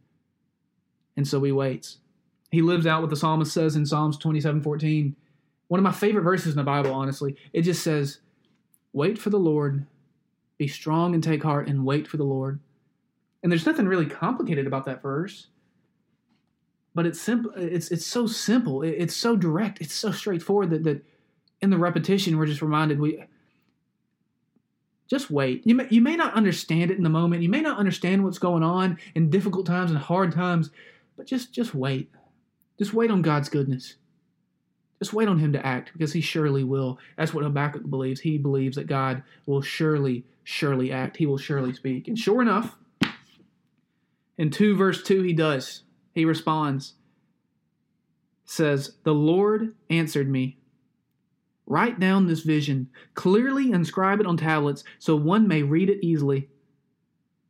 And 1.16 1.28
so 1.28 1.42
he 1.42 1.52
waits. 1.52 1.98
He 2.50 2.62
lives 2.62 2.86
out 2.86 3.02
what 3.02 3.10
the 3.10 3.16
psalmist 3.16 3.52
says 3.52 3.76
in 3.76 3.86
Psalms 3.86 4.16
27 4.16 4.62
14. 4.62 5.14
One 5.68 5.78
of 5.78 5.84
my 5.84 5.92
favorite 5.92 6.22
verses 6.22 6.54
in 6.54 6.56
the 6.56 6.64
Bible, 6.64 6.92
honestly. 6.94 7.36
It 7.52 7.62
just 7.62 7.82
says, 7.82 8.20
Wait 8.92 9.18
for 9.18 9.30
the 9.30 9.38
Lord, 9.38 9.86
be 10.56 10.68
strong 10.68 11.14
and 11.14 11.22
take 11.22 11.42
heart, 11.42 11.68
and 11.68 11.84
wait 11.84 12.08
for 12.08 12.16
the 12.16 12.24
Lord. 12.24 12.60
And 13.42 13.52
there's 13.52 13.66
nothing 13.66 13.86
really 13.86 14.06
complicated 14.06 14.66
about 14.66 14.86
that 14.86 15.02
verse. 15.02 15.48
But 16.94 17.06
it's 17.06 17.20
simple. 17.20 17.52
It's 17.54 17.90
it's 17.90 18.06
so 18.06 18.26
simple. 18.26 18.82
It's 18.82 19.14
so 19.14 19.36
direct. 19.36 19.80
It's 19.80 19.94
so 19.94 20.10
straightforward 20.10 20.70
that 20.70 20.84
that 20.84 21.04
in 21.60 21.70
the 21.70 21.78
repetition 21.78 22.38
we're 22.38 22.46
just 22.46 22.62
reminded 22.62 22.98
we 22.98 23.22
just 25.08 25.30
wait. 25.30 25.66
You 25.66 25.74
may, 25.74 25.86
you 25.90 26.00
may 26.00 26.16
not 26.16 26.34
understand 26.34 26.90
it 26.90 26.98
in 26.98 27.02
the 27.02 27.08
moment. 27.08 27.42
You 27.42 27.48
may 27.48 27.62
not 27.62 27.78
understand 27.78 28.24
what's 28.24 28.38
going 28.38 28.62
on 28.62 28.98
in 29.14 29.30
difficult 29.30 29.64
times 29.64 29.90
and 29.90 29.98
hard 29.98 30.32
times, 30.32 30.70
but 31.16 31.26
just 31.26 31.52
just 31.52 31.74
wait. 31.74 32.10
Just 32.78 32.94
wait 32.94 33.10
on 33.10 33.22
God's 33.22 33.48
goodness. 33.48 33.94
Just 34.98 35.12
wait 35.12 35.28
on 35.28 35.38
him 35.38 35.52
to 35.52 35.64
act 35.64 35.92
because 35.92 36.12
he 36.12 36.20
surely 36.20 36.64
will. 36.64 36.98
That's 37.16 37.32
what 37.32 37.44
Habakkuk 37.44 37.88
believes. 37.88 38.20
He 38.20 38.36
believes 38.36 38.76
that 38.76 38.88
God 38.88 39.22
will 39.46 39.62
surely, 39.62 40.24
surely 40.42 40.90
act. 40.90 41.16
He 41.16 41.26
will 41.26 41.38
surely 41.38 41.72
speak. 41.72 42.08
And 42.08 42.18
sure 42.18 42.42
enough, 42.42 42.76
in 44.36 44.50
2 44.50 44.76
verse 44.76 45.02
2, 45.02 45.22
he 45.22 45.32
does. 45.32 45.82
He 46.14 46.24
responds, 46.24 46.94
says, 48.44 48.94
The 49.04 49.14
Lord 49.14 49.74
answered 49.90 50.28
me. 50.28 50.56
Write 51.66 52.00
down 52.00 52.26
this 52.26 52.40
vision, 52.40 52.88
clearly 53.14 53.70
inscribe 53.70 54.20
it 54.20 54.26
on 54.26 54.38
tablets, 54.38 54.84
so 54.98 55.14
one 55.14 55.46
may 55.46 55.62
read 55.62 55.90
it 55.90 56.02
easily. 56.02 56.48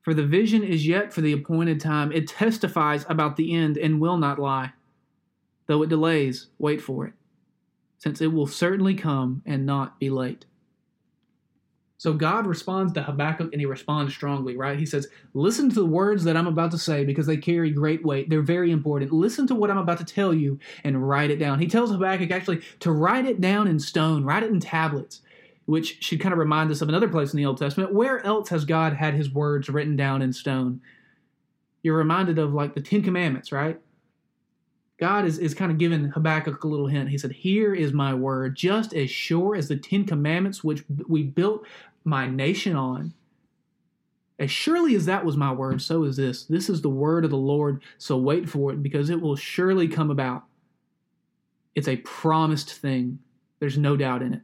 For 0.03 0.13
the 0.13 0.27
vision 0.27 0.65
is 0.65 0.89
yet 0.89 1.13
for 1.13 1.21
the 1.21 1.33
appointed 1.33 1.81
time. 1.81 2.11
It 2.11 2.27
testifies 2.27 3.07
about 3.09 3.37
the 3.37 3.55
end 3.55 3.79
and 3.79 4.01
will 4.01 4.17
not 4.17 4.41
lie. 4.41 4.73
Though 5.67 5.83
it 5.83 5.89
delays, 5.89 6.49
wait 6.59 6.81
for 6.81 7.07
it, 7.07 7.13
since 7.99 8.21
it 8.21 8.33
will 8.33 8.47
certainly 8.47 8.95
come 8.95 9.43
and 9.45 9.67
not 9.67 9.99
be 9.99 10.09
late. 10.09 10.47
So 11.99 12.13
God 12.13 12.47
responds 12.47 12.93
to 12.93 13.03
Habakkuk 13.03 13.53
and 13.53 13.61
he 13.61 13.67
responds 13.67 14.15
strongly, 14.15 14.57
right? 14.57 14.79
He 14.79 14.87
says, 14.87 15.09
Listen 15.35 15.69
to 15.69 15.75
the 15.75 15.85
words 15.85 16.23
that 16.25 16.37
I'm 16.37 16.47
about 16.47 16.71
to 16.71 16.79
say 16.79 17.05
because 17.05 17.27
they 17.27 17.37
carry 17.37 17.73
great 17.73 18.05
weight. 18.05 18.31
They're 18.31 18.41
very 18.41 18.71
important. 18.71 19.13
Listen 19.13 19.49
to 19.49 19.55
what 19.57 19.69
I'm 19.69 19.79
about 19.79 19.99
to 19.99 20.05
tell 20.05 20.33
you 20.33 20.61
and 20.85 21.09
write 21.09 21.33
it 21.33 21.41
down. 21.41 21.59
He 21.59 21.67
tells 21.67 21.91
Habakkuk 21.91 22.31
actually 22.31 22.63
to 22.81 22.93
write 22.93 23.27
it 23.27 23.41
down 23.41 23.67
in 23.67 23.81
stone, 23.81 24.23
write 24.23 24.45
it 24.45 24.53
in 24.53 24.61
tablets, 24.61 25.23
which 25.67 26.01
should 26.01 26.21
kind 26.21 26.33
of 26.33 26.39
remind 26.39 26.71
us 26.71 26.81
of 26.83 26.89
another 26.89 27.09
place 27.09 27.33
in 27.33 27.37
the 27.37 27.47
Old 27.47 27.59
Testament. 27.59 27.93
Where 27.93 28.25
else 28.25 28.49
has 28.51 28.65
God 28.65 28.93
had 28.93 29.15
his 29.15 29.35
words 29.35 29.69
written 29.69 29.97
down 29.97 30.23
in 30.23 30.33
stone? 30.33 30.81
You're 31.83 31.97
reminded 31.97 32.39
of 32.39 32.55
like 32.55 32.75
the 32.75 32.81
Ten 32.81 33.03
Commandments, 33.03 33.51
right? 33.51 33.81
God 34.99 35.25
is, 35.25 35.39
is 35.39 35.55
kind 35.55 35.71
of 35.71 35.79
giving 35.79 36.07
Habakkuk 36.07 36.63
a 36.63 36.67
little 36.69 36.89
hint. 36.89 37.09
He 37.09 37.19
said, 37.19 37.33
Here 37.33 37.75
is 37.75 37.93
my 37.93 38.13
word, 38.15 38.57
just 38.57 38.93
as 38.95 39.11
sure 39.11 39.55
as 39.55 39.69
the 39.69 39.77
Ten 39.77 40.05
Commandments 40.05 40.65
which 40.65 40.85
we 41.07 41.23
built 41.23 41.65
my 42.05 42.27
nation 42.27 42.75
on. 42.75 43.15
As 44.41 44.51
surely 44.51 44.95
as 44.95 45.07
that 45.07 45.25
was 45.25 45.37
my 45.37 45.53
word, 45.53 45.83
so 45.83 46.05
is 46.05 46.17
this. 46.17 46.45
This 46.45 46.69
is 46.69 46.81
the 46.81 46.89
word 46.89 47.25
of 47.25 47.31
the 47.31 47.37
Lord, 47.37 47.83
so 47.97 48.17
wait 48.17 48.49
for 48.49 48.73
it 48.73 48.83
because 48.83 49.11
it 49.11 49.21
will 49.21 49.37
surely 49.37 49.89
come 49.89 50.11
about. 50.11 50.45
It's 51.75 51.89
a 51.89 51.97
promised 51.99 52.73
thing. 52.73 53.21
There's 53.61 53.79
no 53.79 53.97
doubt 53.97 54.23
in 54.23 54.35
it. 54.35 54.43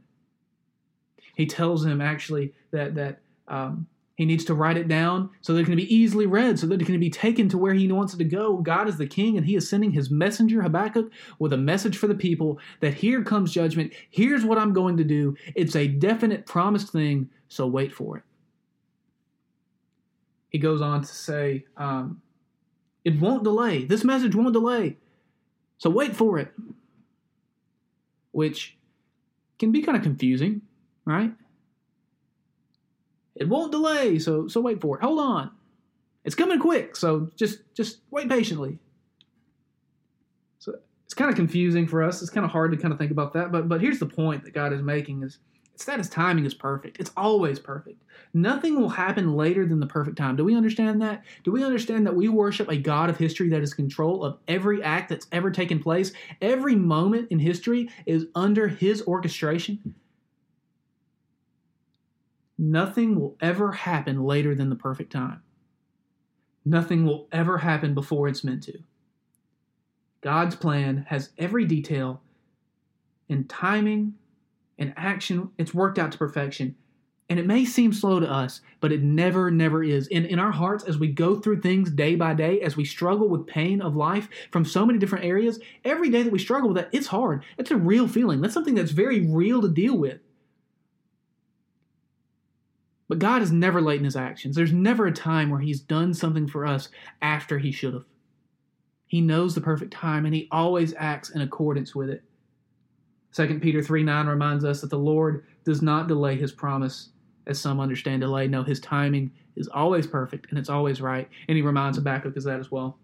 He 1.37 1.47
tells 1.47 1.85
him 1.85 2.01
actually 2.01 2.55
that 2.71 2.95
that 2.95 3.21
um, 3.49 3.87
he 4.17 4.25
needs 4.25 4.45
to 4.45 4.55
write 4.55 4.77
it 4.77 4.87
down 4.87 5.31
so 5.41 5.53
that 5.53 5.61
it 5.61 5.65
can 5.65 5.77
be 5.77 5.93
easily 5.93 6.27
read, 6.27 6.59
so 6.59 6.67
that 6.69 6.81
it 6.81 6.85
can 6.85 7.01
be 7.01 7.11
taken 7.11 7.49
to 7.49 7.59
where 7.59 7.75
he 7.75 7.91
wants 7.91 8.15
it 8.15 8.19
to 8.19 8.25
go. 8.25 8.59
God 8.59 8.89
is 8.89 8.97
the 8.97 9.07
king, 9.07 9.37
and 9.37 9.45
he 9.45 9.57
is 9.57 9.69
sending 9.69 9.91
his 9.91 10.11
messenger, 10.11 10.63
Habakkuk, 10.63 11.11
with 11.41 11.53
a 11.53 11.57
message 11.57 11.97
for 11.97 12.07
the 12.07 12.15
people 12.15 12.59
that 12.81 12.95
here 12.95 13.25
comes 13.25 13.53
judgment. 13.53 13.93
Here's 14.11 14.45
what 14.45 14.57
I'm 14.57 14.73
going 14.73 14.97
to 14.99 15.05
do. 15.05 15.37
It's 15.57 15.75
a 15.75 15.89
definite 15.89 16.47
promised 16.47 16.93
thing, 16.93 17.29
so 17.49 17.67
wait 17.67 17.93
for 17.93 18.19
it. 18.19 18.23
He 20.51 20.59
goes 20.59 20.81
on 20.81 21.01
to 21.01 21.09
say, 21.09 21.65
um, 21.77 22.23
It 23.05 23.21
won't 23.21 23.43
delay. 23.43 23.85
This 23.85 24.05
message 24.05 24.37
won't 24.37 24.53
delay. 24.53 24.97
So 25.79 25.91
wait 25.91 26.15
for 26.15 26.39
it. 26.39 26.53
Which 28.31 28.77
can 29.59 29.73
be 29.73 29.83
kind 29.83 29.97
of 29.97 30.05
confusing, 30.05 30.63
right? 31.05 31.33
It 33.37 33.49
won't 33.49 33.73
delay, 33.73 34.19
so 34.19 34.49
so 34.49 34.61
wait 34.61 34.81
for 34.81 34.97
it. 34.97 35.03
Hold 35.03 35.19
on. 35.19 35.51
It's 36.25 36.35
coming 36.35 36.59
quick, 36.59 36.97
so 36.97 37.31
just 37.37 37.61
just 37.75 37.99
wait 38.11 38.29
patiently. 38.29 38.79
So 40.59 40.75
it's 41.05 41.15
kind 41.15 41.31
of 41.31 41.37
confusing 41.37 41.87
for 41.87 42.03
us. 42.03 42.23
It's 42.23 42.31
kind 42.31 42.45
of 42.45 42.51
hard 42.51 42.73
to 42.73 42.79
kind 42.79 42.93
of 42.93 42.99
think 42.99 43.11
about 43.11 43.33
that, 43.35 43.53
but 43.53 43.69
but 43.69 43.81
here's 43.81 43.99
the 43.99 44.07
point 44.07 44.45
that 44.45 44.53
God 44.53 44.73
is 44.73 44.83
making 44.83 45.23
is 45.23 45.39
it's 45.75 45.85
that 45.87 45.99
his 45.99 46.09
timing 46.09 46.45
is 46.45 46.55
perfect. 46.55 47.01
It's 47.01 47.11
always 47.17 47.59
perfect. 47.59 48.01
Nothing 48.33 48.81
will 48.81 48.91
happen 48.91 49.35
later 49.37 49.67
than 49.67 49.81
the 49.81 49.87
perfect 49.87 50.17
time. 50.17 50.37
Do 50.37 50.45
we 50.45 50.57
understand 50.57 51.03
that? 51.03 51.25
Do 51.43 51.51
we 51.51 51.65
understand 51.65 52.07
that 52.07 52.15
we 52.15 52.29
worship 52.29 52.69
a 52.69 52.77
God 52.77 53.11
of 53.11 53.17
history 53.17 53.49
that 53.49 53.63
is 53.63 53.75
control 53.75 54.25
of 54.25 54.39
every 54.47 54.83
act 54.83 55.09
that's 55.09 55.27
ever 55.33 55.51
taken 55.51 55.83
place? 55.83 56.13
Every 56.41 56.77
moment 56.77 57.29
in 57.33 57.41
history 57.41 57.91
is 58.07 58.27
under 58.37 58.69
his 58.69 59.03
orchestration. 59.03 59.95
Nothing 62.57 63.19
will 63.19 63.37
ever 63.41 63.73
happen 63.73 64.23
later 64.25 64.55
than 64.55 64.71
the 64.71 64.77
perfect 64.77 65.13
time. 65.13 65.43
Nothing 66.65 67.05
will 67.05 67.29
ever 67.33 67.59
happen 67.59 67.95
before 67.95 68.29
it's 68.29 68.45
meant 68.45 68.63
to. 68.65 68.79
God's 70.21 70.57
plan 70.57 71.05
has 71.09 71.31
every 71.37 71.67
detail 71.67 72.23
in 73.29 73.45
timing 73.45 74.15
and 74.79 74.95
action. 74.97 75.51
It's 75.59 75.75
worked 75.75 75.99
out 75.99 76.13
to 76.13 76.19
perfection. 76.19 76.77
And 77.29 77.39
it 77.39 77.47
may 77.47 77.65
seem 77.65 77.93
slow 77.93 78.21
to 78.21 78.31
us, 78.31 78.61
but 78.81 78.93
it 78.93 79.03
never, 79.03 79.51
never 79.51 79.83
is. 79.83 80.07
In, 80.09 80.27
in 80.27 80.39
our 80.39 80.53
hearts, 80.53 80.85
as 80.85 80.99
we 80.99 81.09
go 81.09 81.37
through 81.37 81.61
things 81.61 81.91
day 81.91 82.17
by 82.17 82.35
day, 82.35 82.61
as 82.61 82.77
we 82.77 82.85
struggle 82.85 83.29
with 83.29 83.47
pain 83.47 83.81
of 83.81 83.97
life 83.97 84.29
from 84.51 84.65
so 84.65 84.85
many 84.85 84.99
different 84.99 85.25
areas, 85.25 85.59
every 85.85 86.11
day 86.11 86.23
that 86.23 86.33
we 86.33 86.39
struggle 86.39 86.69
with 86.69 86.77
that, 86.77 86.91
it's 86.93 87.07
hard. 87.07 87.43
It's 87.57 87.71
a 87.71 87.77
real 87.77 88.09
feeling. 88.09 88.41
That's 88.41 88.53
something 88.53 88.75
that's 88.75 88.93
very 88.93 89.27
real 89.27 89.63
to 89.63 89.69
deal 89.69 89.97
with. 89.97 90.21
But 93.09 93.19
God 93.19 93.43
is 93.43 93.53
never 93.53 93.81
late 93.81 93.99
in 93.99 94.05
his 94.05 94.17
actions. 94.17 94.57
There's 94.57 94.73
never 94.73 95.07
a 95.07 95.13
time 95.13 95.51
where 95.51 95.61
he's 95.61 95.81
done 95.81 96.15
something 96.15 96.47
for 96.47 96.67
us 96.67 96.89
after 97.21 97.59
he 97.59 97.71
should 97.71 97.95
have. 97.95 98.07
He 99.07 99.21
knows 99.21 99.55
the 99.55 99.61
perfect 99.61 99.93
time 99.93 100.25
and 100.25 100.35
he 100.35 100.49
always 100.51 100.95
acts 100.97 101.31
in 101.31 101.43
accordance 101.43 101.95
with 101.95 102.09
it. 102.09 102.23
2 103.35 103.59
Peter 103.61 103.83
3 103.83 104.03
9 104.03 104.27
reminds 104.27 104.65
us 104.65 104.81
that 104.81 104.91
the 104.91 104.99
Lord 104.99 105.45
does 105.65 105.83
not 105.83 106.09
delay 106.09 106.37
his 106.37 106.53
promise, 106.53 107.11
as 107.47 107.59
some 107.59 107.81
understand 107.81 108.23
delay. 108.23 108.49
No, 108.49 108.63
his 108.63 108.81
timing 108.81 109.31
is 109.57 109.69
always 109.69 110.07
perfect 110.07 110.47
and 110.51 110.59
it's 110.59 110.71
always 110.71 111.01
right. 111.01 111.29
And 111.49 111.57
he 111.57 111.63
reminds 111.63 111.99
Habakkuk 111.99 112.37
of 112.37 112.45
that 112.45 112.61
as 112.61 112.71
well. 112.71 112.99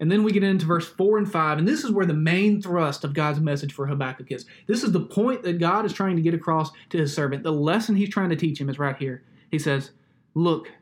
And 0.00 0.10
then 0.10 0.24
we 0.24 0.32
get 0.32 0.42
into 0.42 0.64
verse 0.64 0.88
4 0.88 1.18
and 1.18 1.30
5, 1.30 1.58
and 1.58 1.68
this 1.68 1.84
is 1.84 1.92
where 1.92 2.06
the 2.06 2.14
main 2.14 2.62
thrust 2.62 3.04
of 3.04 3.12
God's 3.12 3.38
message 3.38 3.74
for 3.74 3.86
Habakkuk 3.86 4.32
is. 4.32 4.46
This 4.66 4.82
is 4.82 4.92
the 4.92 5.00
point 5.00 5.42
that 5.42 5.60
God 5.60 5.84
is 5.84 5.92
trying 5.92 6.16
to 6.16 6.22
get 6.22 6.32
across 6.32 6.70
to 6.88 6.98
his 6.98 7.14
servant. 7.14 7.42
The 7.42 7.52
lesson 7.52 7.96
he's 7.96 8.08
trying 8.08 8.30
to 8.30 8.36
teach 8.36 8.58
him 8.58 8.70
is 8.70 8.78
right 8.78 8.96
here. 8.96 9.22
He 9.50 9.58
says, 9.58 9.90
Look, 10.34 10.72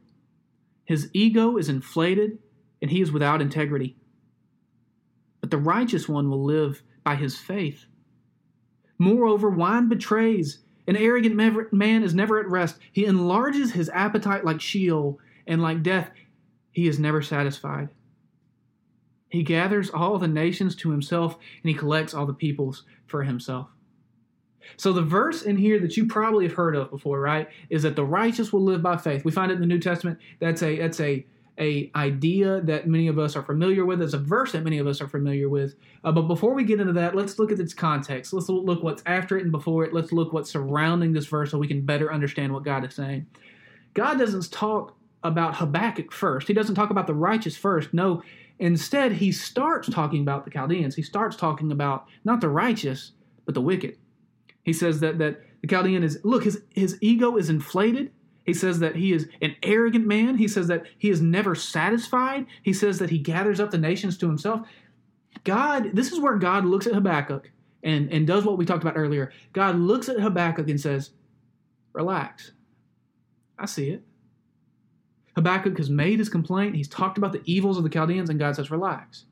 his 0.85 1.11
ego 1.12 1.57
is 1.57 1.68
inflated, 1.68 2.38
and 2.81 2.92
he 2.92 3.00
is 3.00 3.11
without 3.11 3.42
integrity. 3.42 3.96
But 5.40 5.50
the 5.50 5.59
righteous 5.59 6.09
one 6.09 6.31
will 6.31 6.44
live 6.44 6.83
by 7.02 7.16
his 7.16 7.37
faith. 7.37 7.87
Moreover, 8.98 9.50
wine 9.50 9.88
betrays. 9.88 10.61
An 10.87 10.96
arrogant 10.96 11.35
man 11.72 12.02
is 12.02 12.14
never 12.14 12.38
at 12.38 12.48
rest. 12.48 12.78
He 12.92 13.04
enlarges 13.04 13.72
his 13.72 13.90
appetite 13.90 14.44
like 14.44 14.61
Sheol, 14.61 15.18
and 15.46 15.61
like 15.61 15.83
death, 15.83 16.11
he 16.70 16.87
is 16.87 17.00
never 17.00 17.20
satisfied. 17.20 17.88
He 19.29 19.43
gathers 19.43 19.91
all 19.91 20.19
the 20.19 20.29
nations 20.29 20.75
to 20.77 20.91
himself 20.91 21.35
and 21.62 21.71
he 21.71 21.75
collects 21.75 22.14
all 22.14 22.27
the 22.27 22.35
peoples 22.35 22.85
for 23.07 23.25
himself. 23.25 23.69
So 24.77 24.93
the 24.93 25.03
verse 25.03 25.43
in 25.43 25.57
here 25.57 25.79
that 25.81 25.97
you 25.97 26.07
probably 26.07 26.47
have 26.47 26.57
heard 26.57 26.77
of 26.77 26.91
before, 26.91 27.21
right, 27.21 27.49
is 27.71 27.83
that 27.83 27.97
the 27.97 28.05
righteous 28.05 28.53
will 28.53 28.62
live 28.62 28.83
by 28.83 28.97
faith. 28.97 29.25
We 29.25 29.33
find 29.33 29.51
it 29.51 29.55
in 29.55 29.61
the 29.61 29.67
New 29.67 29.81
Testament. 29.81 30.19
That's 30.41 30.62
a 30.62 30.77
that's 30.77 31.01
a 31.01 31.27
a 31.59 31.91
idea 31.97 32.61
that 32.61 32.87
many 32.87 33.09
of 33.09 33.19
us 33.19 33.35
are 33.35 33.43
familiar 33.43 33.85
with. 33.85 34.01
It's 34.01 34.14
a 34.14 34.19
verse 34.19 34.53
that 34.53 34.62
many 34.62 34.79
of 34.79 34.87
us 34.87 35.01
are 35.01 35.09
familiar 35.09 35.49
with. 35.49 35.75
Uh, 36.05 36.12
but 36.12 36.23
before 36.23 36.55
we 36.55 36.62
get 36.62 36.81
into 36.81 36.93
that, 36.93 37.17
let's 37.17 37.38
look 37.38 37.51
at 37.51 37.59
its 37.59 37.75
context. 37.75 38.33
Let's 38.33 38.49
look 38.49 38.83
what's 38.83 39.03
after 39.07 39.37
it 39.37 39.43
and 39.43 39.51
before 39.51 39.85
it. 39.85 39.93
Let's 39.93 40.12
look 40.12 40.33
what's 40.33 40.51
surrounding 40.51 41.12
this 41.12 41.27
verse 41.27 41.51
so 41.51 41.59
we 41.59 41.67
can 41.67 41.85
better 41.85 42.12
understand 42.12 42.53
what 42.53 42.62
God 42.62 42.85
is 42.85 42.95
saying. 42.95 43.27
God 43.95 44.19
doesn't 44.19 44.53
talk 44.53 44.97
about 45.25 45.57
Habakkuk 45.57 46.12
first. 46.12 46.47
He 46.47 46.55
doesn't 46.55 46.77
talk 46.77 46.91
about 46.91 47.09
the 47.09 47.14
righteous 47.14 47.57
first. 47.57 47.93
No, 47.93 48.23
instead 48.59 49.12
he 49.12 49.33
starts 49.33 49.88
talking 49.88 50.23
about 50.23 50.44
the 50.44 50.51
Chaldeans. 50.51 50.94
He 50.94 51.03
starts 51.03 51.37
talking 51.37 51.73
about 51.73 52.07
not 52.25 52.40
the 52.40 52.49
righteous, 52.49 53.12
but 53.44 53.55
the 53.55 53.61
wicked. 53.61 53.97
He 54.62 54.73
says 54.73 55.01
that 55.01 55.18
that 55.18 55.40
the 55.61 55.68
Chaldean 55.68 56.03
is 56.03 56.21
look 56.25 56.44
his 56.44 56.62
his 56.75 56.99
ego 57.01 57.37
is 57.37 57.51
inflated. 57.51 58.12
He 58.44 58.55
says 58.55 58.79
that 58.79 58.97
he 58.97 59.12
is 59.12 59.29
an 59.42 59.57
arrogant 59.62 60.07
man. 60.07 60.37
He 60.37 60.49
says 60.49 60.68
that 60.68 60.87
he 60.97 61.11
is 61.11 61.21
never 61.21 61.55
satisfied. 61.55 62.47
He 62.62 62.73
says 62.73 62.99
that 62.99 63.11
he 63.11 63.18
gathers 63.18 63.61
up 63.61 63.71
the 63.71 63.79
nations 63.79 64.16
to 64.18 64.27
himself. 64.27 64.66
God, 65.44 65.90
this 65.92 66.12
is 66.12 66.21
where 66.21 66.37
God 66.37 66.64
looks 66.64 66.87
at 66.87 66.94
Habakkuk 66.94 67.51
and, 67.83 68.11
and 68.11 68.27
does 68.27 68.44
what 68.44 68.57
we 68.57 68.64
talked 68.64 68.83
about 68.83 68.97
earlier. 68.97 69.33
God 69.53 69.77
looks 69.77 70.09
at 70.09 70.21
Habakkuk 70.21 70.68
and 70.68 70.81
says, 70.81 71.11
Relax. 71.92 72.53
I 73.59 73.66
see 73.66 73.90
it. 73.90 74.03
Habakkuk 75.38 75.79
has 75.79 75.88
made 75.88 76.18
his 76.18 76.29
complaint. 76.29 76.74
He's 76.74 76.88
talked 76.88 77.16
about 77.16 77.31
the 77.31 77.42
evils 77.44 77.77
of 77.77 77.85
the 77.85 77.88
Chaldeans, 77.88 78.29
and 78.29 78.40
God 78.40 78.57
says, 78.57 78.72
Relax. 78.72 79.24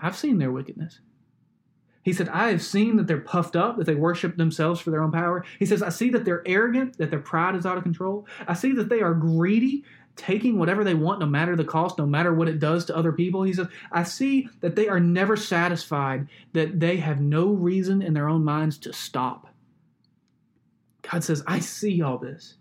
I've 0.00 0.16
seen 0.16 0.38
their 0.38 0.50
wickedness. 0.50 0.98
He 2.02 2.12
said, 2.12 2.28
I 2.28 2.48
have 2.48 2.60
seen 2.60 2.96
that 2.96 3.06
they're 3.06 3.20
puffed 3.20 3.54
up, 3.54 3.76
that 3.76 3.86
they 3.86 3.94
worship 3.94 4.36
themselves 4.36 4.80
for 4.80 4.90
their 4.90 5.00
own 5.00 5.12
power. 5.12 5.44
He 5.60 5.64
says, 5.64 5.80
I 5.80 5.90
see 5.90 6.10
that 6.10 6.24
they're 6.24 6.42
arrogant, 6.44 6.98
that 6.98 7.10
their 7.10 7.20
pride 7.20 7.54
is 7.54 7.64
out 7.64 7.76
of 7.76 7.84
control. 7.84 8.26
I 8.48 8.54
see 8.54 8.72
that 8.72 8.88
they 8.88 9.00
are 9.00 9.14
greedy, 9.14 9.84
taking 10.16 10.58
whatever 10.58 10.82
they 10.82 10.94
want, 10.94 11.20
no 11.20 11.26
matter 11.26 11.54
the 11.54 11.64
cost, 11.64 11.96
no 11.96 12.06
matter 12.06 12.34
what 12.34 12.48
it 12.48 12.58
does 12.58 12.84
to 12.86 12.96
other 12.96 13.12
people. 13.12 13.44
He 13.44 13.52
says, 13.52 13.68
I 13.92 14.02
see 14.02 14.48
that 14.60 14.74
they 14.74 14.88
are 14.88 14.98
never 14.98 15.36
satisfied, 15.36 16.26
that 16.52 16.80
they 16.80 16.96
have 16.96 17.20
no 17.20 17.46
reason 17.46 18.02
in 18.02 18.12
their 18.12 18.28
own 18.28 18.42
minds 18.42 18.76
to 18.78 18.92
stop. 18.92 19.54
God 21.02 21.22
says, 21.22 21.44
I 21.46 21.60
see 21.60 22.02
all 22.02 22.18
this. 22.18 22.56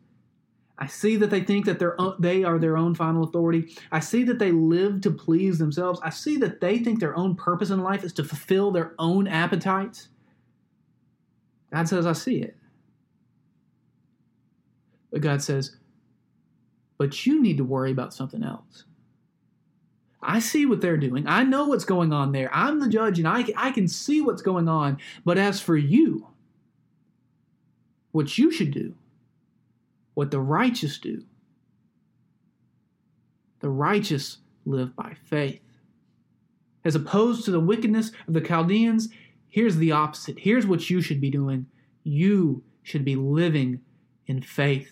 I 0.81 0.87
see 0.87 1.15
that 1.17 1.29
they 1.29 1.41
think 1.41 1.65
that 1.65 1.77
they're, 1.77 1.95
they 2.17 2.43
are 2.43 2.57
their 2.57 2.75
own 2.75 2.95
final 2.95 3.23
authority. 3.23 3.77
I 3.91 3.99
see 3.99 4.23
that 4.23 4.39
they 4.39 4.51
live 4.51 5.01
to 5.01 5.11
please 5.11 5.59
themselves. 5.59 5.99
I 6.03 6.09
see 6.09 6.37
that 6.37 6.59
they 6.59 6.79
think 6.79 6.99
their 6.99 7.15
own 7.15 7.35
purpose 7.35 7.69
in 7.69 7.83
life 7.83 8.03
is 8.03 8.11
to 8.13 8.23
fulfill 8.23 8.71
their 8.71 8.95
own 8.97 9.27
appetites. 9.27 10.07
God 11.71 11.87
says, 11.87 12.07
I 12.07 12.13
see 12.13 12.41
it. 12.41 12.57
But 15.11 15.21
God 15.21 15.43
says, 15.43 15.75
but 16.97 17.27
you 17.27 17.39
need 17.39 17.57
to 17.57 17.63
worry 17.63 17.91
about 17.91 18.11
something 18.11 18.43
else. 18.43 18.85
I 20.19 20.39
see 20.39 20.65
what 20.65 20.81
they're 20.81 20.97
doing. 20.97 21.27
I 21.27 21.43
know 21.43 21.67
what's 21.67 21.85
going 21.85 22.11
on 22.11 22.31
there. 22.31 22.49
I'm 22.51 22.79
the 22.79 22.89
judge 22.89 23.19
and 23.19 23.27
I, 23.27 23.45
I 23.55 23.69
can 23.69 23.87
see 23.87 24.19
what's 24.19 24.41
going 24.41 24.67
on. 24.67 24.97
But 25.25 25.37
as 25.37 25.61
for 25.61 25.77
you, 25.77 26.27
what 28.13 28.39
you 28.39 28.51
should 28.51 28.71
do 28.71 28.95
what 30.13 30.31
the 30.31 30.39
righteous 30.39 30.97
do. 30.97 31.23
The 33.59 33.69
righteous 33.69 34.37
live 34.65 34.95
by 34.95 35.15
faith. 35.25 35.61
As 36.83 36.95
opposed 36.95 37.45
to 37.45 37.51
the 37.51 37.59
wickedness 37.59 38.11
of 38.27 38.33
the 38.33 38.41
Chaldeans, 38.41 39.09
here's 39.47 39.77
the 39.77 39.91
opposite. 39.91 40.39
Here's 40.39 40.65
what 40.65 40.89
you 40.89 41.01
should 41.01 41.21
be 41.21 41.29
doing 41.29 41.67
you 42.03 42.63
should 42.81 43.05
be 43.05 43.15
living 43.15 43.79
in 44.25 44.41
faith. 44.41 44.91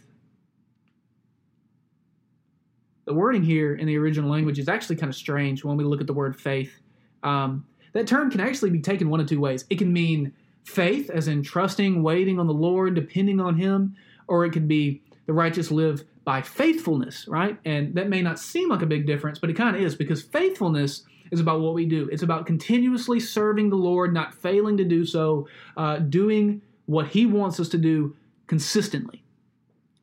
The 3.05 3.15
wording 3.15 3.41
here 3.41 3.73
in 3.73 3.87
the 3.87 3.97
original 3.97 4.29
language 4.29 4.59
is 4.59 4.69
actually 4.69 4.97
kind 4.97 5.09
of 5.09 5.15
strange 5.15 5.63
when 5.63 5.75
we 5.75 5.83
look 5.83 6.01
at 6.01 6.05
the 6.05 6.13
word 6.13 6.39
faith. 6.39 6.79
Um, 7.23 7.65
that 7.93 8.05
term 8.05 8.29
can 8.29 8.39
actually 8.39 8.69
be 8.69 8.81
taken 8.81 9.09
one 9.09 9.19
of 9.19 9.27
two 9.27 9.39
ways. 9.39 9.65
It 9.71 9.79
can 9.79 9.91
mean 9.91 10.33
faith, 10.63 11.09
as 11.09 11.27
in 11.27 11.41
trusting, 11.41 12.03
waiting 12.03 12.39
on 12.39 12.45
the 12.45 12.53
Lord, 12.53 12.93
depending 12.93 13.39
on 13.39 13.57
Him, 13.57 13.95
or 14.27 14.45
it 14.45 14.51
could 14.51 14.67
be 14.67 15.01
the 15.29 15.33
righteous 15.33 15.69
live 15.69 16.05
by 16.25 16.41
faithfulness, 16.41 17.27
right? 17.27 17.55
And 17.63 17.93
that 17.93 18.09
may 18.09 18.23
not 18.23 18.39
seem 18.39 18.67
like 18.67 18.81
a 18.81 18.87
big 18.87 19.05
difference, 19.05 19.37
but 19.37 19.51
it 19.51 19.53
kind 19.53 19.75
of 19.75 19.81
is 19.83 19.93
because 19.93 20.23
faithfulness 20.23 21.03
is 21.31 21.39
about 21.39 21.59
what 21.59 21.75
we 21.75 21.85
do. 21.85 22.09
It's 22.11 22.23
about 22.23 22.47
continuously 22.47 23.19
serving 23.19 23.69
the 23.69 23.75
Lord, 23.75 24.11
not 24.11 24.33
failing 24.33 24.75
to 24.77 24.83
do 24.83 25.05
so, 25.05 25.47
uh, 25.77 25.99
doing 25.99 26.63
what 26.87 27.09
He 27.09 27.27
wants 27.27 27.59
us 27.59 27.69
to 27.69 27.77
do 27.77 28.15
consistently. 28.47 29.23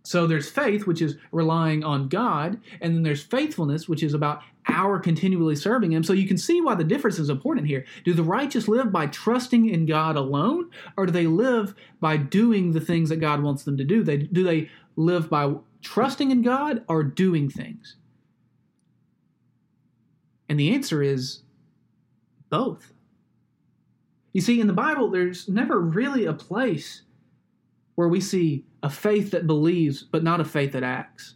So 0.06 0.28
there's 0.28 0.48
faith, 0.48 0.86
which 0.86 1.02
is 1.02 1.16
relying 1.32 1.82
on 1.82 2.06
God, 2.06 2.60
and 2.80 2.94
then 2.94 3.02
there's 3.02 3.24
faithfulness, 3.24 3.88
which 3.88 4.04
is 4.04 4.14
about 4.14 4.40
our 4.68 5.00
continually 5.00 5.56
serving 5.56 5.90
Him. 5.90 6.04
So 6.04 6.12
you 6.12 6.28
can 6.28 6.38
see 6.38 6.60
why 6.60 6.76
the 6.76 6.84
difference 6.84 7.18
is 7.18 7.28
important 7.28 7.66
here. 7.66 7.84
Do 8.04 8.14
the 8.14 8.22
righteous 8.22 8.68
live 8.68 8.92
by 8.92 9.08
trusting 9.08 9.68
in 9.68 9.84
God 9.84 10.14
alone, 10.14 10.70
or 10.96 11.06
do 11.06 11.12
they 11.12 11.26
live 11.26 11.74
by 11.98 12.18
doing 12.18 12.70
the 12.70 12.80
things 12.80 13.08
that 13.08 13.16
God 13.16 13.42
wants 13.42 13.64
them 13.64 13.76
to 13.78 13.82
do? 13.82 14.04
They, 14.04 14.18
do 14.18 14.44
they 14.44 14.70
live 14.94 15.28
by 15.28 15.54
trusting 15.82 16.30
in 16.30 16.42
God 16.42 16.84
or 16.88 17.02
doing 17.02 17.50
things? 17.50 17.96
And 20.48 20.60
the 20.60 20.72
answer 20.72 21.02
is 21.02 21.42
both. 22.48 22.92
You 24.32 24.40
see, 24.40 24.60
in 24.60 24.68
the 24.68 24.72
Bible, 24.72 25.10
there's 25.10 25.48
never 25.48 25.80
really 25.80 26.26
a 26.26 26.32
place 26.32 27.02
where 27.96 28.06
we 28.06 28.20
see 28.20 28.64
a 28.86 28.88
faith 28.88 29.32
that 29.32 29.48
believes, 29.48 30.04
but 30.04 30.22
not 30.22 30.40
a 30.40 30.44
faith 30.44 30.70
that 30.70 30.84
acts. 30.84 31.34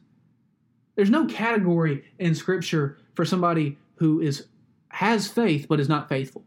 There's 0.95 1.11
no 1.11 1.27
category 1.27 2.05
in 2.21 2.33
Scripture 2.33 2.99
for 3.15 3.25
somebody 3.25 3.77
who 3.97 4.21
is 4.21 4.47
has 4.91 5.27
faith 5.27 5.67
but 5.69 5.81
is 5.81 5.89
not 5.89 6.09
faithful. 6.09 6.45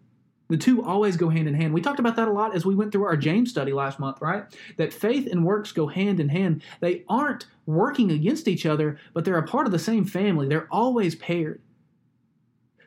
The 0.47 0.55
two 0.55 0.81
always 0.81 1.17
go 1.17 1.27
hand 1.27 1.49
in 1.49 1.55
hand. 1.55 1.73
We 1.73 1.81
talked 1.81 1.99
about 1.99 2.15
that 2.15 2.29
a 2.29 2.31
lot 2.31 2.55
as 2.55 2.65
we 2.65 2.73
went 2.73 2.93
through 2.93 3.03
our 3.03 3.17
James 3.17 3.49
study 3.49 3.73
last 3.73 3.99
month, 3.99 4.21
right? 4.21 4.45
That 4.77 4.93
faith 4.93 5.27
and 5.29 5.45
works 5.45 5.73
go 5.73 5.87
hand 5.87 6.21
in 6.21 6.29
hand. 6.29 6.63
They 6.79 7.03
aren't 7.09 7.47
working 7.65 8.09
against 8.09 8.47
each 8.47 8.65
other, 8.65 8.97
but 9.13 9.25
they're 9.25 9.37
a 9.37 9.45
part 9.45 9.65
of 9.65 9.73
the 9.73 9.79
same 9.79 10.05
family. 10.05 10.47
They're 10.47 10.69
always 10.71 11.15
paired. 11.15 11.61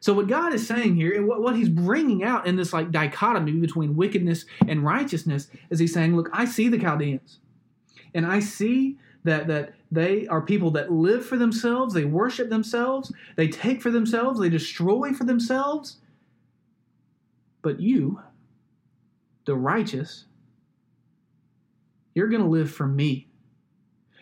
So 0.00 0.14
what 0.14 0.26
God 0.26 0.54
is 0.54 0.66
saying 0.66 0.96
here, 0.96 1.14
and 1.14 1.28
what, 1.28 1.42
what 1.42 1.56
he's 1.56 1.68
bringing 1.68 2.24
out 2.24 2.46
in 2.46 2.56
this 2.56 2.72
like 2.72 2.90
dichotomy 2.90 3.52
between 3.52 3.94
wickedness 3.94 4.46
and 4.66 4.84
righteousness, 4.84 5.48
is 5.68 5.78
he's 5.78 5.92
saying, 5.92 6.16
look, 6.16 6.30
I 6.32 6.46
see 6.46 6.68
the 6.68 6.78
Chaldeans, 6.78 7.40
and 8.14 8.26
I 8.26 8.40
see 8.40 8.98
that 9.24 9.46
that 9.48 9.74
they 9.90 10.26
are 10.28 10.40
people 10.40 10.70
that 10.72 10.92
live 10.92 11.24
for 11.24 11.36
themselves, 11.36 11.94
they 11.94 12.04
worship 12.04 12.48
themselves, 12.48 13.12
they 13.36 13.48
take 13.48 13.82
for 13.82 13.90
themselves, 13.90 14.40
they 14.40 14.48
destroy 14.48 15.12
for 15.12 15.24
themselves. 15.24 15.98
But 17.62 17.80
you, 17.80 18.20
the 19.44 19.56
righteous, 19.56 20.24
you're 22.14 22.28
going 22.28 22.42
to 22.42 22.48
live 22.48 22.70
for 22.70 22.86
me. 22.86 23.28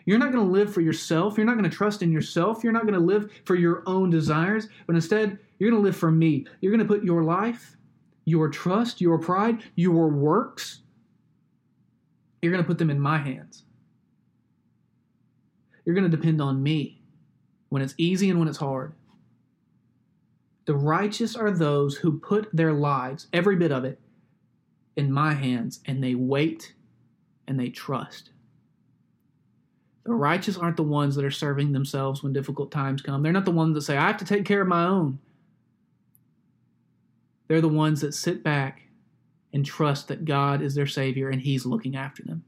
You're 0.05 0.19
not 0.19 0.31
going 0.31 0.45
to 0.45 0.51
live 0.51 0.71
for 0.71 0.81
yourself. 0.81 1.37
You're 1.37 1.47
not 1.47 1.57
going 1.57 1.69
to 1.69 1.75
trust 1.75 2.03
in 2.03 2.11
yourself. 2.11 2.63
You're 2.63 2.73
not 2.73 2.83
going 2.83 2.93
to 2.93 2.99
live 2.99 3.31
for 3.45 3.55
your 3.55 3.83
own 3.87 4.09
desires, 4.09 4.67
but 4.85 4.95
instead, 4.95 5.39
you're 5.57 5.71
going 5.71 5.81
to 5.81 5.85
live 5.85 5.95
for 5.95 6.11
me. 6.11 6.45
You're 6.61 6.71
going 6.71 6.85
to 6.85 6.93
put 6.93 7.03
your 7.03 7.23
life, 7.23 7.75
your 8.25 8.49
trust, 8.49 9.01
your 9.01 9.17
pride, 9.17 9.63
your 9.75 10.09
works, 10.09 10.81
you're 12.41 12.51
going 12.51 12.63
to 12.63 12.67
put 12.67 12.77
them 12.77 12.91
in 12.91 12.99
my 12.99 13.17
hands. 13.17 13.63
You're 15.85 15.95
going 15.95 16.09
to 16.09 16.17
depend 16.17 16.41
on 16.41 16.63
me 16.63 17.01
when 17.69 17.81
it's 17.81 17.95
easy 17.97 18.29
and 18.29 18.39
when 18.39 18.47
it's 18.47 18.57
hard. 18.57 18.93
The 20.65 20.75
righteous 20.75 21.35
are 21.35 21.51
those 21.51 21.97
who 21.97 22.19
put 22.19 22.49
their 22.51 22.73
lives, 22.73 23.27
every 23.31 23.55
bit 23.55 23.71
of 23.71 23.85
it, 23.85 23.99
in 24.95 25.11
my 25.11 25.33
hands, 25.33 25.79
and 25.85 26.03
they 26.03 26.15
wait 26.15 26.73
and 27.47 27.59
they 27.59 27.69
trust. 27.69 28.31
The 30.05 30.13
righteous 30.13 30.57
aren't 30.57 30.77
the 30.77 30.83
ones 30.83 31.15
that 31.15 31.25
are 31.25 31.31
serving 31.31 31.71
themselves 31.71 32.23
when 32.23 32.33
difficult 32.33 32.71
times 32.71 33.01
come. 33.01 33.21
They're 33.21 33.31
not 33.31 33.45
the 33.45 33.51
ones 33.51 33.75
that 33.75 33.81
say, 33.81 33.97
I 33.97 34.07
have 34.07 34.17
to 34.17 34.25
take 34.25 34.45
care 34.45 34.61
of 34.61 34.67
my 34.67 34.85
own. 34.85 35.19
They're 37.47 37.61
the 37.61 37.67
ones 37.67 38.01
that 38.01 38.13
sit 38.13 38.43
back 38.43 38.83
and 39.53 39.65
trust 39.65 40.07
that 40.07 40.25
God 40.25 40.61
is 40.61 40.75
their 40.75 40.87
Savior 40.87 41.29
and 41.29 41.41
He's 41.41 41.65
looking 41.65 41.95
after 41.95 42.23
them. 42.23 42.43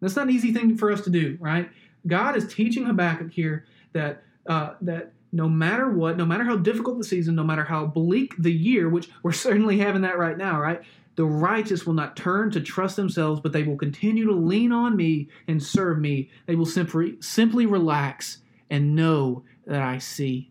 That's 0.00 0.16
not 0.16 0.28
an 0.28 0.34
easy 0.34 0.52
thing 0.52 0.76
for 0.76 0.90
us 0.90 1.02
to 1.02 1.10
do, 1.10 1.36
right? 1.40 1.70
God 2.06 2.36
is 2.36 2.52
teaching 2.52 2.84
Habakkuk 2.84 3.32
here 3.32 3.66
that 3.92 4.22
uh, 4.46 4.74
that 4.80 5.12
no 5.32 5.48
matter 5.48 5.88
what, 5.88 6.16
no 6.16 6.26
matter 6.26 6.44
how 6.44 6.56
difficult 6.56 6.98
the 6.98 7.04
season, 7.04 7.34
no 7.34 7.44
matter 7.44 7.64
how 7.64 7.86
bleak 7.86 8.34
the 8.38 8.52
year, 8.52 8.88
which 8.88 9.08
we're 9.22 9.32
certainly 9.46 9.78
having 9.78 10.02
that 10.02 10.18
right 10.18 10.36
now, 10.36 10.60
right? 10.60 10.82
The 11.16 11.24
righteous 11.24 11.86
will 11.86 11.94
not 11.94 12.16
turn 12.16 12.50
to 12.52 12.60
trust 12.60 12.96
themselves, 12.96 13.40
but 13.40 13.52
they 13.52 13.62
will 13.62 13.76
continue 13.76 14.26
to 14.26 14.32
lean 14.32 14.72
on 14.72 14.96
me 14.96 15.28
and 15.46 15.62
serve 15.62 15.98
me. 15.98 16.30
They 16.46 16.54
will 16.54 16.66
simply 16.66 17.16
simply 17.20 17.66
relax 17.66 18.38
and 18.70 18.94
know 18.94 19.44
that 19.66 19.82
I 19.82 19.98
see. 19.98 20.50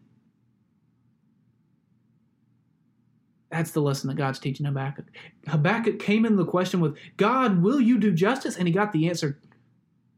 That's 3.50 3.72
the 3.72 3.82
lesson 3.82 4.10
that 4.10 4.16
God's 4.18 4.38
teaching 4.38 4.66
Habakkuk. 4.66 5.06
Habakkuk 5.48 5.98
came 5.98 6.26
in 6.26 6.36
the 6.36 6.46
question 6.46 6.82
with, 6.82 6.96
God, 7.18 7.64
will 7.64 7.82
you 7.82 7.98
do 7.98 8.12
justice? 8.12 8.56
And 8.58 8.68
he 8.68 8.74
got 8.74 8.92
the 8.92 9.10
answer, 9.10 9.40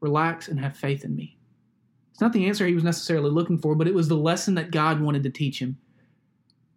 relax 0.01 0.49
and 0.49 0.59
have 0.59 0.75
faith 0.75 1.05
in 1.05 1.15
me. 1.15 1.37
It's 2.11 2.19
not 2.19 2.33
the 2.33 2.47
answer 2.47 2.67
he 2.67 2.73
was 2.73 2.83
necessarily 2.83 3.31
looking 3.31 3.57
for, 3.57 3.75
but 3.75 3.87
it 3.87 3.93
was 3.93 4.07
the 4.07 4.17
lesson 4.17 4.55
that 4.55 4.71
God 4.71 4.99
wanted 4.99 5.23
to 5.23 5.29
teach 5.29 5.59
him, 5.59 5.77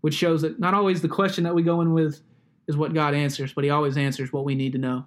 which 0.02 0.14
shows 0.14 0.42
that 0.42 0.60
not 0.60 0.74
always 0.74 1.02
the 1.02 1.08
question 1.08 1.42
that 1.44 1.54
we 1.54 1.62
go 1.62 1.80
in 1.80 1.92
with 1.92 2.20
is 2.68 2.76
what 2.76 2.94
God 2.94 3.14
answers, 3.14 3.52
but 3.52 3.64
he 3.64 3.70
always 3.70 3.96
answers 3.96 4.32
what 4.32 4.44
we 4.44 4.54
need 4.54 4.72
to 4.72 4.78
know. 4.78 5.04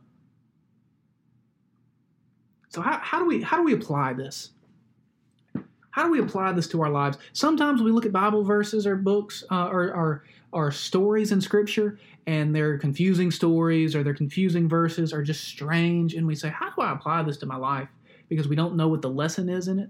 So 2.70 2.82
how, 2.82 3.00
how 3.02 3.20
do 3.20 3.26
we 3.26 3.42
how 3.42 3.58
do 3.58 3.64
we 3.64 3.74
apply 3.74 4.14
this? 4.14 4.52
How 5.90 6.04
do 6.04 6.12
we 6.12 6.20
apply 6.20 6.52
this 6.52 6.68
to 6.68 6.82
our 6.84 6.92
lives? 6.92 7.18
Sometimes 7.34 7.82
we 7.82 7.92
look 7.92 8.06
at 8.06 8.12
Bible 8.12 8.44
verses 8.44 8.86
or 8.86 8.96
books 8.96 9.44
uh, 9.50 9.66
or, 9.66 9.92
or, 9.96 10.24
or 10.52 10.72
stories 10.72 11.32
in 11.32 11.42
Scripture, 11.42 11.98
and 12.28 12.56
they're 12.56 12.78
confusing 12.78 13.32
stories 13.32 13.96
or 13.96 14.04
they're 14.04 14.14
confusing 14.14 14.70
verses 14.70 15.12
or 15.12 15.24
just 15.24 15.46
strange, 15.46 16.14
and 16.14 16.28
we 16.28 16.36
say, 16.36 16.50
"How 16.50 16.70
do 16.70 16.84
I 16.84 16.92
apply 16.92 17.24
this 17.24 17.38
to 17.38 17.48
my 17.48 17.56
life?" 17.56 17.90
Because 18.30 18.48
we 18.48 18.56
don't 18.56 18.76
know 18.76 18.88
what 18.88 19.02
the 19.02 19.10
lesson 19.10 19.50
is 19.50 19.68
in 19.68 19.80
it. 19.80 19.90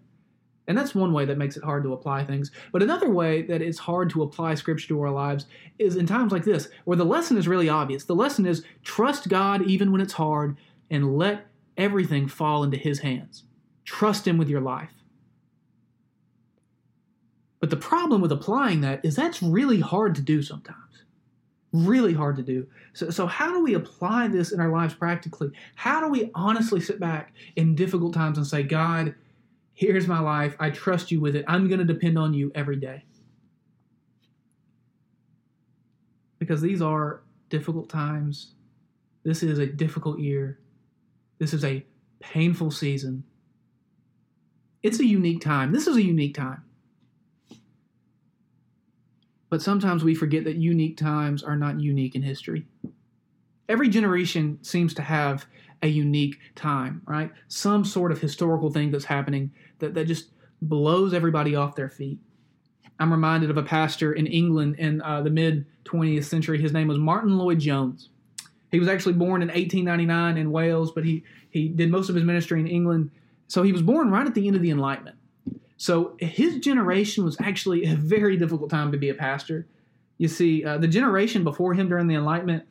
And 0.68 0.78
that's 0.78 0.94
one 0.94 1.14
way 1.14 1.24
that 1.26 1.38
makes 1.38 1.56
it 1.56 1.64
hard 1.64 1.84
to 1.84 1.94
apply 1.94 2.26
things. 2.26 2.52
But 2.74 2.84
another 2.84 3.10
way 3.10 3.42
that 3.44 3.62
it's 3.62 3.80
hard 3.80 4.10
to 4.12 4.24
apply 4.24 4.56
Scripture 4.56 4.90
to 4.90 5.02
our 5.02 5.12
lives 5.12 5.46
is 5.80 5.96
in 5.96 6.06
times 6.06 6.34
like 6.34 6.44
this, 6.44 6.68
where 6.84 6.98
the 6.98 7.06
lesson 7.06 7.38
is 7.38 7.48
really 7.48 7.70
obvious. 7.70 8.04
The 8.04 8.16
lesson 8.16 8.46
is 8.46 8.66
trust 8.84 9.30
God 9.30 9.62
even 9.64 9.92
when 9.92 10.02
it's 10.02 10.14
hard, 10.14 10.58
and 10.90 11.18
let 11.18 11.48
everything 11.78 12.28
fall 12.28 12.64
into 12.64 12.78
His 12.78 13.00
hands. 13.00 13.44
Trust 13.86 14.28
Him 14.28 14.38
with 14.38 14.50
your 14.50 14.62
life. 14.62 14.92
But 17.60 17.70
the 17.70 17.78
problem 17.78 18.22
with 18.22 18.32
applying 18.32 18.82
that 18.82 19.04
is 19.04 19.16
that's 19.16 19.42
really 19.42 19.80
hard 19.80 20.16
to 20.16 20.22
do 20.22 20.42
sometimes. 20.42 21.04
Really 21.74 22.14
hard 22.14 22.38
to 22.38 22.44
do. 22.44 22.66
So, 22.94 23.10
so, 23.10 23.28
how 23.28 23.52
do 23.52 23.62
we 23.62 23.74
apply 23.74 24.30
this 24.30 24.52
in 24.52 24.60
our 24.60 24.70
lives 24.70 24.94
practically? 24.94 25.50
How 25.76 26.00
do 26.00 26.08
we 26.08 26.32
honestly 26.34 26.80
sit 26.80 27.00
back 27.00 27.34
in 27.56 27.76
difficult 27.76 28.14
times 28.14 28.38
and 28.38 28.48
say, 28.48 28.64
God, 28.64 29.14
here's 29.74 30.08
my 30.08 30.20
life. 30.20 30.56
I 30.60 30.70
trust 30.70 31.12
you 31.12 31.20
with 31.20 31.36
it. 31.36 31.44
I'm 31.48 31.68
going 31.68 31.80
to 31.80 31.86
depend 31.86 32.18
on 32.18 32.34
you 32.34 32.52
every 32.56 32.78
day? 32.78 33.04
Because 36.40 36.62
these 36.62 36.82
are 36.82 37.22
difficult 37.50 37.90
times. 37.90 38.54
This 39.24 39.44
is 39.44 39.60
a 39.60 39.66
difficult 39.66 40.20
year. 40.20 40.60
This 41.38 41.54
is 41.54 41.66
a 41.66 41.86
painful 42.20 42.72
season. 42.72 43.24
It's 44.84 45.00
a 45.00 45.06
unique 45.06 45.42
time. 45.42 45.74
This 45.74 45.86
is 45.86 45.98
a 45.98 46.04
unique 46.04 46.36
time. 46.36 46.64
But 49.50 49.62
sometimes 49.62 50.04
we 50.04 50.16
forget 50.16 50.44
that 50.44 50.58
unique 50.58 50.98
times 50.98 51.44
are 51.44 51.56
not 51.56 51.80
unique 51.80 52.16
in 52.16 52.22
history. 52.22 52.66
Every 53.70 53.90
generation 53.90 54.60
seems 54.62 54.94
to 54.96 55.02
have 55.02 55.46
a 55.82 55.88
unique 55.88 56.38
time, 56.56 57.02
right? 57.06 57.32
Some 57.48 57.86
sort 57.86 58.12
of 58.12 58.20
historical 58.20 58.72
thing 58.72 58.92
that's 58.92 59.06
happening 59.06 59.52
that, 59.80 59.94
that 59.94 60.06
just 60.06 60.32
blows 60.62 61.14
everybody 61.14 61.56
off 61.56 61.76
their 61.76 61.90
feet. 61.90 62.20
I'm 63.00 63.12
reminded 63.12 63.50
of 63.50 63.58
a 63.58 63.64
pastor 63.64 64.14
in 64.14 64.26
England 64.26 64.76
in 64.80 65.02
uh, 65.02 65.22
the 65.22 65.30
mid 65.30 65.66
20th 65.86 66.24
century. 66.26 66.62
His 66.62 66.74
name 66.74 66.88
was 66.88 66.98
Martyn 66.98 67.38
Lloyd-Jones. 67.38 68.10
He 68.72 68.80
was 68.80 68.88
actually 68.88 69.14
born 69.14 69.42
in 69.42 69.50
1899 69.50 70.38
in 70.38 70.52
Wales, 70.52 70.92
but 70.92 71.06
he, 71.06 71.24
he 71.50 71.70
did 71.70 71.90
most 71.90 72.10
of 72.10 72.16
his 72.16 72.24
ministry 72.24 72.60
in 72.60 72.68
England. 72.68 73.12
So 73.48 73.64
he 73.64 73.72
was 73.72 73.82
born 73.82 74.10
right 74.10 74.28
at 74.28 74.34
the 74.34 74.48
end 74.48 74.56
of 74.56 74.62
the 74.62 74.72
Enlightenment. 74.72 75.18
So 75.78 76.18
his 76.20 76.58
generation 76.58 77.24
was 77.24 77.38
actually 77.40 77.86
a 77.86 77.96
very 77.96 78.36
difficult 78.36 78.70
time 78.70 78.92
to 78.92 78.98
be 78.98 79.10
a 79.10 79.14
pastor. 79.14 79.68
You 80.18 80.28
see, 80.28 80.66
uh, 80.66 80.80
the 80.80 80.88
generation 80.88 81.44
before 81.44 81.76
him 81.76 81.88
during 81.88 82.08
the 82.08 82.16
Enlightenment, 82.16 82.66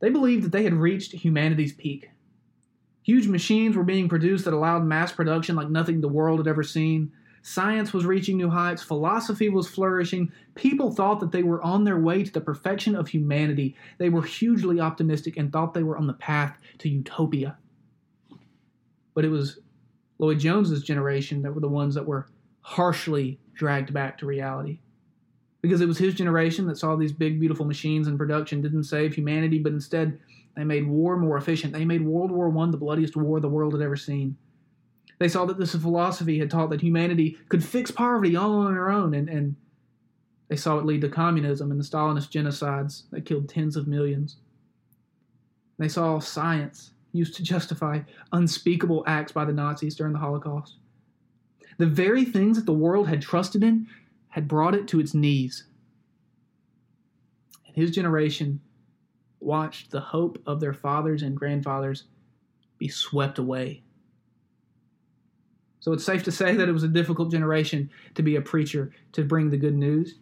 they 0.00 0.10
believed 0.10 0.44
that 0.44 0.52
they 0.52 0.62
had 0.62 0.74
reached 0.74 1.12
humanity's 1.12 1.72
peak. 1.72 2.10
Huge 3.02 3.26
machines 3.26 3.76
were 3.76 3.84
being 3.84 4.08
produced 4.08 4.44
that 4.44 4.52
allowed 4.52 4.84
mass 4.84 5.12
production 5.12 5.56
like 5.56 5.70
nothing 5.70 6.00
the 6.00 6.08
world 6.08 6.38
had 6.38 6.48
ever 6.48 6.62
seen. 6.62 7.12
Science 7.40 7.92
was 7.92 8.04
reaching 8.04 8.36
new 8.36 8.50
heights, 8.50 8.82
philosophy 8.82 9.48
was 9.48 9.68
flourishing. 9.68 10.32
People 10.56 10.90
thought 10.90 11.20
that 11.20 11.30
they 11.30 11.44
were 11.44 11.62
on 11.62 11.84
their 11.84 11.98
way 11.98 12.24
to 12.24 12.32
the 12.32 12.40
perfection 12.40 12.96
of 12.96 13.08
humanity. 13.08 13.76
They 13.98 14.08
were 14.08 14.22
hugely 14.22 14.80
optimistic 14.80 15.36
and 15.36 15.52
thought 15.52 15.72
they 15.72 15.84
were 15.84 15.96
on 15.96 16.08
the 16.08 16.12
path 16.14 16.58
to 16.78 16.88
utopia. 16.88 17.56
But 19.14 19.24
it 19.24 19.28
was 19.28 19.60
Lloyd 20.18 20.38
Jones's 20.38 20.82
generation 20.82 21.42
that 21.42 21.54
were 21.54 21.60
the 21.60 21.68
ones 21.68 21.94
that 21.94 22.06
were 22.06 22.28
harshly 22.60 23.38
dragged 23.54 23.92
back 23.92 24.18
to 24.18 24.26
reality. 24.26 24.80
Because 25.62 25.80
it 25.80 25.88
was 25.88 25.98
his 25.98 26.14
generation 26.14 26.66
that 26.66 26.78
saw 26.78 26.96
these 26.96 27.12
big, 27.12 27.40
beautiful 27.40 27.66
machines 27.66 28.08
in 28.08 28.18
production 28.18 28.62
didn't 28.62 28.84
save 28.84 29.14
humanity, 29.14 29.58
but 29.58 29.72
instead 29.72 30.18
they 30.56 30.64
made 30.64 30.86
war 30.86 31.16
more 31.16 31.36
efficient. 31.36 31.72
They 31.72 31.84
made 31.84 32.02
World 32.02 32.30
War 32.30 32.56
I 32.56 32.70
the 32.70 32.76
bloodiest 32.76 33.16
war 33.16 33.40
the 33.40 33.48
world 33.48 33.72
had 33.72 33.82
ever 33.82 33.96
seen. 33.96 34.36
They 35.18 35.28
saw 35.28 35.44
that 35.46 35.58
this 35.58 35.74
philosophy 35.74 36.38
had 36.38 36.50
taught 36.50 36.70
that 36.70 36.82
humanity 36.82 37.38
could 37.48 37.64
fix 37.64 37.90
poverty 37.90 38.36
all 38.36 38.58
on 38.58 38.74
their 38.74 38.90
own, 38.90 39.14
and, 39.14 39.28
and 39.28 39.56
they 40.48 40.56
saw 40.56 40.78
it 40.78 40.84
lead 40.84 41.00
to 41.00 41.08
communism 41.08 41.70
and 41.70 41.80
the 41.80 41.84
Stalinist 41.84 42.30
genocides 42.30 43.04
that 43.10 43.24
killed 43.24 43.48
tens 43.48 43.76
of 43.76 43.88
millions. 43.88 44.36
They 45.78 45.88
saw 45.88 46.18
science 46.18 46.92
used 47.16 47.34
to 47.36 47.42
justify 47.42 48.00
unspeakable 48.32 49.04
acts 49.06 49.32
by 49.32 49.44
the 49.44 49.52
Nazis 49.52 49.94
during 49.94 50.12
the 50.12 50.18
Holocaust. 50.18 50.76
The 51.78 51.86
very 51.86 52.24
things 52.24 52.56
that 52.56 52.66
the 52.66 52.72
world 52.72 53.08
had 53.08 53.22
trusted 53.22 53.62
in 53.62 53.86
had 54.28 54.48
brought 54.48 54.74
it 54.74 54.88
to 54.88 55.00
its 55.00 55.14
knees. 55.14 55.64
And 57.66 57.76
his 57.76 57.90
generation 57.90 58.60
watched 59.40 59.90
the 59.90 60.00
hope 60.00 60.40
of 60.46 60.60
their 60.60 60.72
fathers 60.72 61.22
and 61.22 61.36
grandfathers 61.36 62.04
be 62.78 62.88
swept 62.88 63.38
away. 63.38 63.82
So 65.80 65.92
it's 65.92 66.04
safe 66.04 66.24
to 66.24 66.32
say 66.32 66.56
that 66.56 66.68
it 66.68 66.72
was 66.72 66.82
a 66.82 66.88
difficult 66.88 67.30
generation 67.30 67.90
to 68.14 68.22
be 68.22 68.36
a 68.36 68.40
preacher, 68.40 68.90
to 69.12 69.24
bring 69.24 69.50
the 69.50 69.56
good 69.56 69.76
news. 69.76 70.16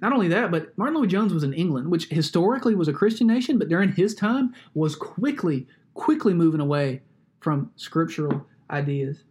Not 0.00 0.12
only 0.12 0.28
that, 0.28 0.50
but 0.50 0.76
Martyn 0.78 0.96
Lloyd-Jones 0.96 1.34
was 1.34 1.44
in 1.44 1.52
England, 1.52 1.90
which 1.90 2.08
historically 2.08 2.74
was 2.74 2.88
a 2.88 2.92
Christian 2.92 3.26
nation, 3.26 3.58
but 3.58 3.68
during 3.68 3.92
his 3.92 4.14
time 4.14 4.54
was 4.72 4.96
quickly, 4.96 5.66
quickly 5.92 6.32
moving 6.32 6.60
away 6.60 7.02
from 7.40 7.70
scriptural 7.76 8.46
ideas. 8.70 9.24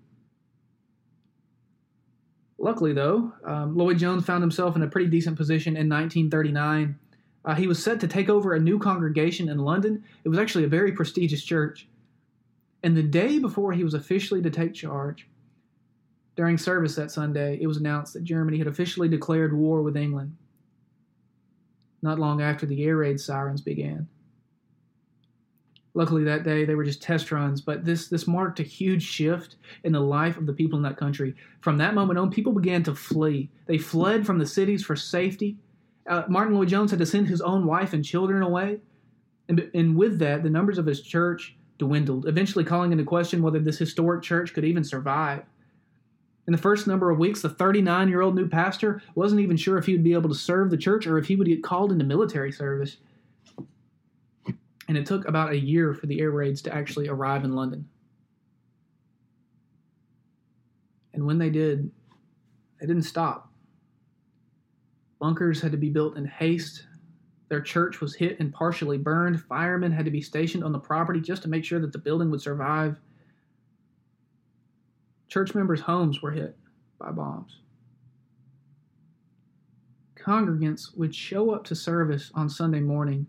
Luckily, 2.59 2.93
though, 2.93 3.33
um, 3.45 3.75
Lloyd-Jones 3.75 4.25
found 4.25 4.43
himself 4.43 4.75
in 4.75 4.83
a 4.83 4.87
pretty 4.87 5.09
decent 5.09 5.37
position 5.37 5.75
in 5.75 5.89
1939. 5.89 6.99
Uh, 7.45 7.55
he 7.55 7.67
was 7.67 7.81
set 7.81 7.99
to 8.01 8.07
take 8.07 8.29
over 8.29 8.53
a 8.53 8.59
new 8.59 8.77
congregation 8.77 9.49
in 9.49 9.57
London. 9.59 10.03
It 10.23 10.29
was 10.29 10.37
actually 10.37 10.65
a 10.65 10.69
very 10.69 10.91
prestigious 10.91 11.43
church. 11.43 11.87
And 12.83 12.95
the 12.95 13.03
day 13.03 13.39
before 13.39 13.71
he 13.71 13.83
was 13.83 13.93
officially 13.93 14.41
to 14.41 14.49
take 14.49 14.73
charge, 14.73 15.27
during 16.35 16.57
service 16.57 16.95
that 16.95 17.11
Sunday, 17.11 17.57
it 17.59 17.67
was 17.67 17.77
announced 17.77 18.13
that 18.13 18.23
Germany 18.23 18.57
had 18.57 18.67
officially 18.67 19.09
declared 19.09 19.53
war 19.53 19.81
with 19.81 19.97
England 19.97 20.35
not 22.01 22.19
long 22.19 22.41
after 22.41 22.65
the 22.65 22.83
air 22.83 22.97
raid 22.97 23.19
sirens 23.19 23.61
began. 23.61 24.07
Luckily, 25.95 26.23
that 26.23 26.43
day 26.43 26.65
they 26.65 26.75
were 26.75 26.83
just 26.83 27.01
test 27.01 27.31
runs, 27.31 27.61
but 27.61 27.83
this, 27.83 28.07
this 28.07 28.27
marked 28.27 28.59
a 28.59 28.63
huge 28.63 29.03
shift 29.03 29.55
in 29.83 29.91
the 29.91 29.99
life 29.99 30.37
of 30.37 30.45
the 30.45 30.53
people 30.53 30.77
in 30.77 30.83
that 30.83 30.97
country. 30.97 31.35
From 31.61 31.77
that 31.77 31.95
moment 31.95 32.19
on, 32.19 32.29
people 32.31 32.53
began 32.53 32.83
to 32.83 32.95
flee. 32.95 33.49
They 33.65 33.77
fled 33.77 34.25
from 34.25 34.37
the 34.37 34.45
cities 34.45 34.83
for 34.83 34.95
safety. 34.95 35.57
Uh, 36.07 36.23
Martyn 36.29 36.55
Lloyd-Jones 36.55 36.91
had 36.91 36.99
to 36.99 37.05
send 37.05 37.27
his 37.27 37.41
own 37.41 37.65
wife 37.65 37.93
and 37.93 38.05
children 38.05 38.43
away. 38.43 38.79
And, 39.49 39.69
and 39.73 39.95
with 39.95 40.19
that, 40.19 40.43
the 40.43 40.49
numbers 40.49 40.77
of 40.77 40.85
his 40.85 41.01
church 41.01 41.57
dwindled, 41.79 42.27
eventually 42.27 42.63
calling 42.63 42.91
into 42.91 43.03
question 43.03 43.41
whether 43.41 43.59
this 43.59 43.79
historic 43.79 44.21
church 44.21 44.53
could 44.53 44.65
even 44.65 44.83
survive. 44.83 45.43
In 46.49 46.51
the 46.51 46.57
first 46.57 46.87
number 46.87 47.11
of 47.11 47.19
weeks, 47.19 47.43
the 47.43 47.49
39 47.49 48.09
year 48.09 48.21
old 48.21 48.33
new 48.33 48.49
pastor 48.49 49.03
wasn't 49.13 49.41
even 49.41 49.55
sure 49.55 49.77
if 49.77 49.85
he 49.85 49.91
would 49.91 50.03
be 50.03 50.13
able 50.13 50.29
to 50.29 50.35
serve 50.35 50.71
the 50.71 50.77
church 50.77 51.05
or 51.05 51.19
if 51.19 51.27
he 51.27 51.35
would 51.35 51.45
get 51.45 51.61
called 51.61 51.91
into 51.91 52.03
military 52.03 52.51
service. 52.51 52.97
And 54.87 54.97
it 54.97 55.05
took 55.05 55.27
about 55.27 55.51
a 55.51 55.59
year 55.59 55.93
for 55.93 56.07
the 56.07 56.19
air 56.19 56.31
raids 56.31 56.63
to 56.63 56.73
actually 56.73 57.07
arrive 57.07 57.43
in 57.43 57.53
London. 57.53 57.87
And 61.13 61.23
when 61.23 61.37
they 61.37 61.51
did, 61.51 61.91
they 62.81 62.87
didn't 62.87 63.03
stop. 63.03 63.51
Bunkers 65.19 65.61
had 65.61 65.71
to 65.73 65.77
be 65.77 65.91
built 65.91 66.17
in 66.17 66.25
haste. 66.25 66.87
Their 67.49 67.61
church 67.61 68.01
was 68.01 68.15
hit 68.15 68.39
and 68.39 68.51
partially 68.51 68.97
burned. 68.97 69.39
Firemen 69.43 69.91
had 69.91 70.05
to 70.05 70.11
be 70.11 70.19
stationed 70.19 70.63
on 70.63 70.71
the 70.71 70.79
property 70.79 71.21
just 71.21 71.43
to 71.43 71.47
make 71.47 71.63
sure 71.63 71.79
that 71.79 71.93
the 71.93 71.99
building 71.99 72.31
would 72.31 72.41
survive. 72.41 72.97
Church 75.29 75.55
members' 75.55 75.81
homes 75.81 76.21
were 76.21 76.31
hit 76.31 76.57
by 76.99 77.11
bombs. 77.11 77.61
Congregants 80.19 80.97
would 80.97 81.15
show 81.15 81.51
up 81.51 81.63
to 81.65 81.75
service 81.75 82.31
on 82.33 82.49
Sunday 82.49 82.81
morning, 82.81 83.27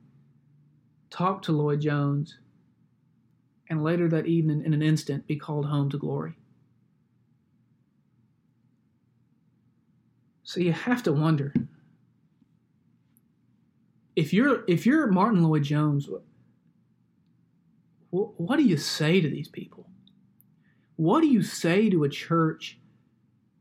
talk 1.10 1.42
to 1.42 1.52
Lloyd-Jones, 1.52 2.38
and 3.68 3.84
later 3.84 4.08
that 4.08 4.26
evening, 4.26 4.64
in 4.64 4.74
an 4.74 4.82
instant, 4.82 5.26
be 5.26 5.36
called 5.36 5.66
home 5.66 5.90
to 5.90 5.98
glory. 5.98 6.36
So 10.42 10.58
you 10.58 10.72
have 10.72 11.02
to 11.04 11.12
wonder 11.12 11.54
if 14.16 14.32
you're 14.32 14.64
if 14.66 14.84
you're 14.84 15.06
Martyn 15.06 15.44
Lloyd-Jones, 15.44 16.08
what 18.10 18.56
do 18.56 18.64
you 18.64 18.76
say 18.76 19.20
to 19.20 19.28
these 19.28 19.46
people? 19.46 19.89
What 21.00 21.22
do 21.22 21.28
you 21.28 21.42
say 21.42 21.88
to 21.88 22.04
a 22.04 22.10
church 22.10 22.78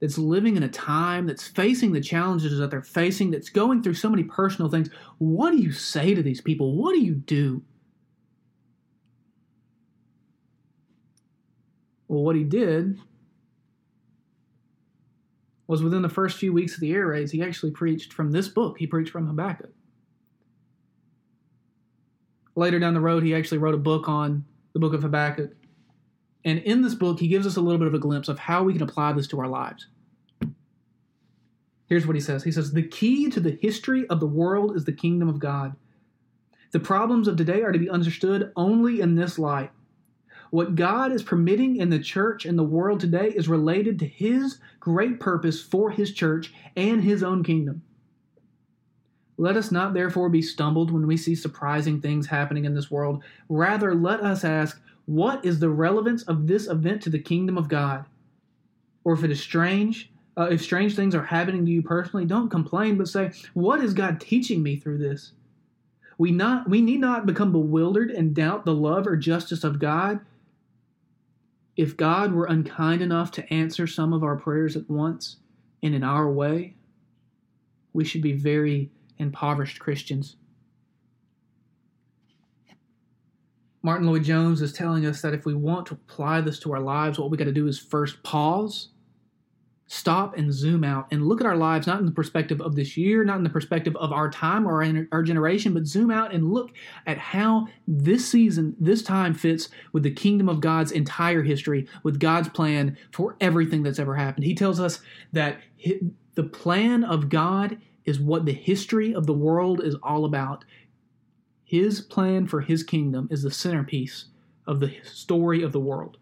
that's 0.02 0.18
living 0.18 0.58
in 0.58 0.64
a 0.64 0.68
time 0.68 1.26
that's 1.26 1.48
facing 1.48 1.94
the 1.94 2.02
challenges 2.02 2.60
that 2.60 2.70
they're 2.70 2.82
facing, 2.82 3.32
that's 3.32 3.48
going 3.48 3.82
through 3.82 3.94
so 3.94 4.10
many 4.10 4.26
personal 4.26 4.70
things? 4.70 4.90
What 5.20 5.52
do 5.52 5.58
you 5.58 5.72
say 5.72 6.14
to 6.14 6.22
these 6.22 6.42
people? 6.42 6.76
What 6.76 6.92
do 6.92 7.00
you 7.00 7.16
do? 7.16 7.64
Well, 12.10 12.24
what 12.24 12.36
he 12.36 12.44
did 12.44 13.00
was 15.66 15.82
within 15.82 16.02
the 16.02 16.10
first 16.10 16.40
few 16.40 16.52
weeks 16.52 16.74
of 16.74 16.82
the 16.82 16.92
air 16.92 17.08
raids, 17.08 17.32
he 17.32 17.42
actually 17.42 17.72
preached 17.72 18.12
from 18.12 18.34
this 18.34 18.50
book. 18.50 18.78
He 18.78 18.86
preached 18.86 19.12
from 19.12 19.28
Habakkuk. 19.28 19.72
Later 22.58 22.80
down 22.80 22.96
the 22.96 23.00
road, 23.00 23.24
he 23.24 23.34
actually 23.34 23.60
wrote 23.60 23.76
a 23.76 23.78
book 23.78 24.10
on 24.10 24.44
the 24.74 24.80
book 24.80 24.94
of 24.94 25.04
Habakkuk. 25.04 25.54
And 26.46 26.60
in 26.60 26.82
this 26.82 26.96
book, 26.96 27.20
he 27.20 27.28
gives 27.28 27.46
us 27.46 27.58
a 27.58 27.62
little 27.62 27.80
bit 27.80 27.88
of 27.88 27.94
a 27.94 28.00
glimpse 28.00 28.30
of 28.30 28.40
how 28.40 28.64
we 28.64 28.74
can 28.74 28.82
apply 28.82 29.14
this 29.14 29.28
to 29.28 29.40
our 29.40 29.48
lives. 29.48 29.88
Here's 31.88 32.06
what 32.06 32.16
he 32.16 32.22
says 32.22 32.44
He 32.44 32.52
says, 32.52 32.72
The 32.72 32.84
key 32.84 33.30
to 33.30 33.40
the 33.40 33.58
history 33.62 34.08
of 34.08 34.20
the 34.20 34.28
world 34.28 34.76
is 34.76 34.86
the 34.86 34.94
kingdom 34.94 35.28
of 35.28 35.40
God. 35.40 35.76
The 36.72 36.80
problems 36.80 37.28
of 37.28 37.36
today 37.36 37.64
are 37.64 37.72
to 37.72 37.80
be 37.80 37.90
understood 37.90 38.52
only 38.56 39.02
in 39.02 39.16
this 39.16 39.40
light. 39.40 39.72
What 40.52 40.76
God 40.76 41.12
is 41.12 41.24
permitting 41.24 41.76
in 41.76 41.90
the 41.90 42.00
church 42.00 42.46
and 42.46 42.58
the 42.58 42.64
world 42.64 43.00
today 43.00 43.30
is 43.30 43.48
related 43.48 44.00
to 44.00 44.08
His 44.08 44.60
great 44.80 45.20
purpose 45.20 45.62
for 45.62 45.92
His 45.92 46.14
church 46.14 46.54
and 46.76 47.04
His 47.04 47.24
own 47.24 47.44
kingdom. 47.44 47.82
Let 49.38 49.56
us 49.56 49.72
not 49.72 49.94
therefore 49.94 50.30
be 50.30 50.42
stumbled 50.42 50.92
when 50.92 51.08
we 51.08 51.18
see 51.18 51.34
surprising 51.34 52.02
things 52.02 52.28
happening 52.28 52.66
in 52.66 52.76
this 52.76 52.92
world. 52.92 53.24
Rather, 53.48 53.96
let 53.96 54.20
us 54.20 54.44
ask, 54.44 54.82
what 55.10 55.44
is 55.44 55.58
the 55.58 55.72
relevance 55.72 56.22
of 56.24 56.46
this 56.46 56.68
event 56.68 57.02
to 57.02 57.10
the 57.10 57.18
kingdom 57.18 57.58
of 57.58 57.68
God? 57.68 58.06
Or 59.04 59.14
if 59.14 59.24
it 59.24 59.32
is 59.32 59.42
strange, 59.42 60.12
uh, 60.38 60.50
if 60.52 60.62
strange 60.62 60.96
things 60.96 61.16
are 61.16 61.24
happening 61.24 61.66
to 61.66 61.72
you 61.72 61.82
personally, 61.82 62.26
don't 62.26 62.48
complain, 62.48 62.96
but 62.96 63.08
say, 63.08 63.32
what 63.56 63.84
is 63.84 63.96
God 63.96 64.22
teaching 64.22 64.62
me 64.62 64.76
through 64.76 65.00
this? 65.00 65.32
We 66.20 66.30
not 66.30 66.70
we 66.70 66.80
need 66.82 67.00
not 67.00 67.26
become 67.26 67.52
bewildered 67.52 68.12
and 68.12 68.36
doubt 68.36 68.66
the 68.66 68.76
love 68.76 69.08
or 69.08 69.18
justice 69.18 69.64
of 69.64 69.80
God 69.80 70.20
if 71.76 71.98
God 71.98 72.32
were 72.32 72.46
unkind 72.46 73.02
enough 73.02 73.32
to 73.32 73.52
answer 73.54 73.88
some 73.88 74.14
of 74.14 74.24
our 74.24 74.36
prayers 74.36 74.76
at 74.76 74.88
once 74.90 75.38
and 75.82 75.96
in 75.96 76.04
our 76.04 76.30
way, 76.30 76.76
we 77.94 78.06
should 78.06 78.22
be 78.22 78.34
very 78.34 78.92
impoverished 79.18 79.80
Christians. 79.80 80.36
Martyn 83.82 84.08
Lloyd-Jones 84.08 84.62
is 84.62 84.74
telling 84.74 85.06
us 85.06 85.22
that 85.22 85.34
if 85.34 85.46
we 85.46 85.54
want 85.54 85.86
to 85.88 85.94
apply 85.94 86.42
this 86.42 86.60
to 86.60 86.74
our 86.74 86.82
lives, 86.82 87.18
what 87.18 87.32
we 87.32 87.38
got 87.38 87.46
to 87.46 87.52
do 87.52 87.68
is 87.68 87.80
first 87.80 88.22
pause 88.24 88.90
stop 89.92 90.38
and 90.38 90.54
zoom 90.54 90.84
out 90.84 91.08
and 91.10 91.26
look 91.26 91.42
at 91.42 91.48
our 91.48 91.58
lives 91.58 91.88
not 91.88 92.00
in 92.00 92.06
the 92.06 92.12
perspective 92.12 92.62
of 92.62 92.76
this 92.76 92.96
year, 92.96 93.24
not 93.24 93.38
in 93.38 93.44
the 93.44 93.50
perspective 93.50 93.96
of 93.96 94.12
our 94.12 94.30
time 94.30 94.68
or 94.68 94.84
our 95.12 95.24
generation, 95.24 95.74
but 95.74 95.88
zoom 95.88 96.12
out 96.12 96.32
and 96.32 96.54
look 96.54 96.70
at 97.08 97.18
how 97.18 97.68
this 97.88 98.30
season, 98.30 98.76
this 98.80 99.02
time 99.02 99.34
fits 99.34 99.70
with 99.92 100.04
the 100.04 100.12
kingdom 100.12 100.48
of 100.48 100.62
God's 100.62 100.92
entire 100.92 101.42
history, 101.42 101.88
with 102.04 102.20
God's 102.20 102.50
plan 102.50 102.96
for 103.12 103.36
everything 103.42 103.82
that's 103.82 103.98
ever 103.98 104.14
happened. 104.14 104.46
He 104.46 104.54
tells 104.54 104.80
us 104.80 105.02
that 105.34 105.60
the 106.36 106.44
plan 106.44 107.04
of 107.04 107.28
God 107.28 107.80
is 108.06 108.20
what 108.20 108.46
the 108.46 108.54
history 108.54 109.16
of 109.16 109.26
the 109.26 109.34
world 109.34 109.84
is 109.84 109.96
all 110.04 110.26
about. 110.26 110.66
His 111.70 112.02
plan 112.02 112.48
for 112.48 112.62
his 112.62 112.82
kingdom 112.82 113.28
is 113.30 113.44
the 113.44 113.52
centerpiece 113.52 114.26
of 114.66 114.80
the 114.80 114.96
story 115.04 115.62
of 115.62 115.72
the 115.72 115.80
world 115.80 116.18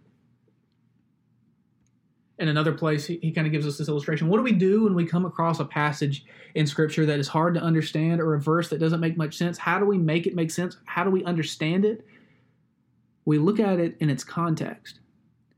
in 2.40 2.48
another 2.48 2.74
place, 2.74 3.06
he, 3.06 3.18
he 3.22 3.32
kind 3.32 3.48
of 3.48 3.54
gives 3.54 3.66
us 3.66 3.78
this 3.78 3.90
illustration. 3.90 4.28
What 4.28 4.38
do 4.38 4.44
we 4.44 4.52
do 4.52 4.84
when 4.84 4.94
we 4.94 5.06
come 5.06 5.26
across 5.26 5.60
a 5.60 5.66
passage 5.66 6.26
in 6.56 6.68
Scripture 6.68 7.06
that 7.06 7.20
is 7.20 7.28
hard 7.28 7.56
to 7.56 7.62
understand 7.62 8.22
or 8.22 8.36
a 8.36 8.40
verse 8.40 8.70
that 8.70 8.80
doesn't 8.80 9.00
make 9.00 9.18
much 9.18 9.36
sense? 9.36 9.58
How 9.58 9.80
do 9.80 9.86
we 9.86 9.98
make 9.98 10.28
it 10.28 10.36
make 10.36 10.52
sense? 10.52 10.78
How 10.86 11.04
do 11.04 11.10
we 11.10 11.24
understand 11.24 11.84
it? 11.84 12.06
We 13.26 13.40
look 13.40 13.60
at 13.60 13.80
it 13.80 13.98
in 14.00 14.10
its 14.10 14.24
context. 14.24 15.00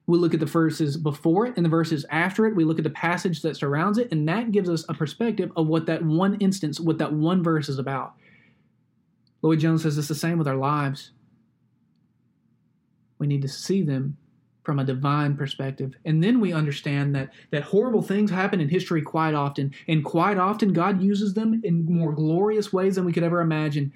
We 0.07 0.17
look 0.17 0.33
at 0.33 0.39
the 0.39 0.45
verses 0.45 0.97
before 0.97 1.45
it 1.45 1.53
and 1.55 1.65
the 1.65 1.69
verses 1.69 2.05
after 2.09 2.47
it. 2.47 2.55
We 2.55 2.63
look 2.63 2.79
at 2.79 2.83
the 2.83 2.89
passage 2.89 3.41
that 3.41 3.57
surrounds 3.57 3.97
it, 3.97 4.11
and 4.11 4.27
that 4.27 4.51
gives 4.51 4.69
us 4.69 4.85
a 4.89 4.93
perspective 4.93 5.51
of 5.55 5.67
what 5.67 5.85
that 5.85 6.03
one 6.03 6.35
instance, 6.35 6.79
what 6.79 6.97
that 6.97 7.13
one 7.13 7.43
verse 7.43 7.69
is 7.69 7.77
about. 7.77 8.13
Lloyd-Jones 9.41 9.83
says 9.83 9.97
it's 9.97 10.07
the 10.07 10.15
same 10.15 10.37
with 10.37 10.47
our 10.47 10.55
lives. 10.55 11.11
We 13.19 13.27
need 13.27 13.41
to 13.41 13.47
see 13.47 13.81
them 13.81 14.17
from 14.63 14.79
a 14.79 14.83
divine 14.83 15.35
perspective. 15.35 15.95
And 16.05 16.23
then 16.23 16.39
we 16.39 16.53
understand 16.53 17.15
that 17.15 17.31
that 17.51 17.63
horrible 17.63 18.01
things 18.01 18.29
happen 18.29 18.61
in 18.61 18.69
history 18.69 19.01
quite 19.01 19.33
often, 19.33 19.73
and 19.87 20.03
quite 20.03 20.37
often 20.37 20.73
God 20.73 21.01
uses 21.01 21.33
them 21.33 21.61
in 21.63 21.85
more 21.85 22.11
glorious 22.11 22.71
ways 22.71 22.95
than 22.95 23.05
we 23.05 23.13
could 23.13 23.23
ever 23.23 23.41
imagine. 23.41 23.93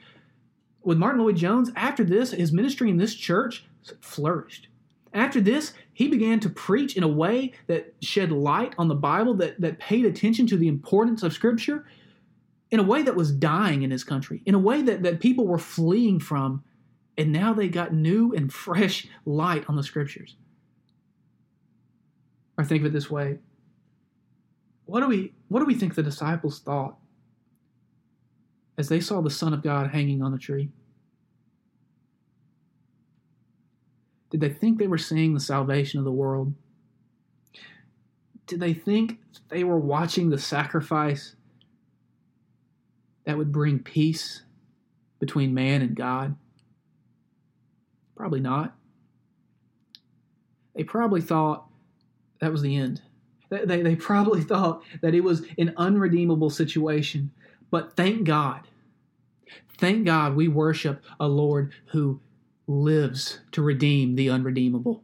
With 0.83 0.97
Martyn 0.97 1.21
Lloyd-Jones, 1.21 1.71
after 1.75 2.03
this, 2.03 2.31
his 2.31 2.51
ministry 2.51 2.89
in 2.89 2.97
this 2.97 3.15
church 3.15 3.65
flourished. 4.01 4.67
After 5.13 5.39
this, 5.39 5.73
he 5.93 6.07
began 6.07 6.39
to 6.39 6.49
preach 6.49 6.97
in 6.97 7.03
a 7.03 7.07
way 7.07 7.53
that 7.67 7.93
shed 8.01 8.31
light 8.31 8.73
on 8.77 8.87
the 8.87 8.95
Bible, 8.95 9.35
that, 9.35 9.61
that 9.61 9.77
paid 9.77 10.05
attention 10.05 10.47
to 10.47 10.57
the 10.57 10.67
importance 10.67 11.21
of 11.21 11.33
Scripture, 11.33 11.85
in 12.73 12.79
a 12.79 12.83
way 12.83 13.03
that 13.03 13.15
was 13.15 13.31
dying 13.31 13.83
in 13.83 13.91
his 13.91 14.03
country, 14.03 14.41
in 14.47 14.55
a 14.55 14.59
way 14.59 14.81
that, 14.81 15.03
that 15.03 15.19
people 15.19 15.45
were 15.45 15.59
fleeing 15.59 16.19
from, 16.19 16.63
and 17.19 17.31
now 17.31 17.53
they 17.53 17.67
got 17.67 17.93
new 17.93 18.33
and 18.33 18.51
fresh 18.65 19.05
light 19.25 19.63
on 19.69 19.75
the 19.75 19.83
Scriptures. 19.83 20.35
Or 22.57 22.63
think 22.63 22.81
of 22.81 22.87
it 22.87 22.93
this 22.93 23.11
way. 23.11 23.37
What 24.85 25.01
do 25.01 25.07
we 25.07 25.33
what 25.49 25.59
do 25.59 25.65
we 25.65 25.75
think 25.75 25.93
the 25.93 26.01
disciples 26.01 26.59
thought 26.59 26.97
as 28.75 28.89
they 28.89 28.99
saw 28.99 29.21
the 29.21 29.29
Son 29.29 29.53
of 29.53 29.61
God 29.61 29.91
hanging 29.91 30.23
on 30.23 30.31
the 30.31 30.39
tree? 30.39 30.69
Did 34.31 34.41
they 34.41 34.49
think 34.49 34.79
they 34.79 34.87
were 34.87 34.97
seeing 34.97 35.35
the 35.35 35.39
salvation 35.39 35.99
of 35.99 36.05
the 36.05 36.11
world? 36.11 36.55
Did 38.47 38.59
they 38.59 38.73
think 38.73 39.19
they 39.49 39.63
were 39.63 39.79
watching 39.79 40.31
the 40.31 40.39
sacrifice 40.39 41.35
that 43.25 43.37
would 43.37 43.51
bring 43.51 43.79
peace 43.79 44.41
between 45.19 45.53
man 45.53 45.81
and 45.81 45.95
God? 45.95 46.35
Probably 48.15 48.39
not. 48.39 48.75
They 50.75 50.83
probably 50.83 51.21
thought 51.21 51.67
that 52.39 52.51
was 52.51 52.61
the 52.61 52.75
end. 52.75 53.01
They, 53.49 53.81
they 53.81 53.95
probably 53.95 54.41
thought 54.43 54.83
that 55.01 55.13
it 55.13 55.21
was 55.21 55.45
an 55.57 55.73
unredeemable 55.77 56.49
situation. 56.49 57.31
But 57.71 57.95
thank 57.95 58.23
God, 58.25 58.61
thank 59.77 60.05
God 60.05 60.35
we 60.35 60.47
worship 60.47 61.01
a 61.19 61.27
Lord 61.27 61.73
who 61.87 62.19
lives 62.67 63.39
to 63.51 63.61
redeem 63.61 64.15
the 64.15 64.29
unredeemable. 64.29 65.03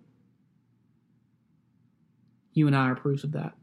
You 2.53 2.67
and 2.67 2.75
I 2.75 2.89
are 2.89 2.95
proofs 2.95 3.23
of 3.23 3.31
that. 3.33 3.53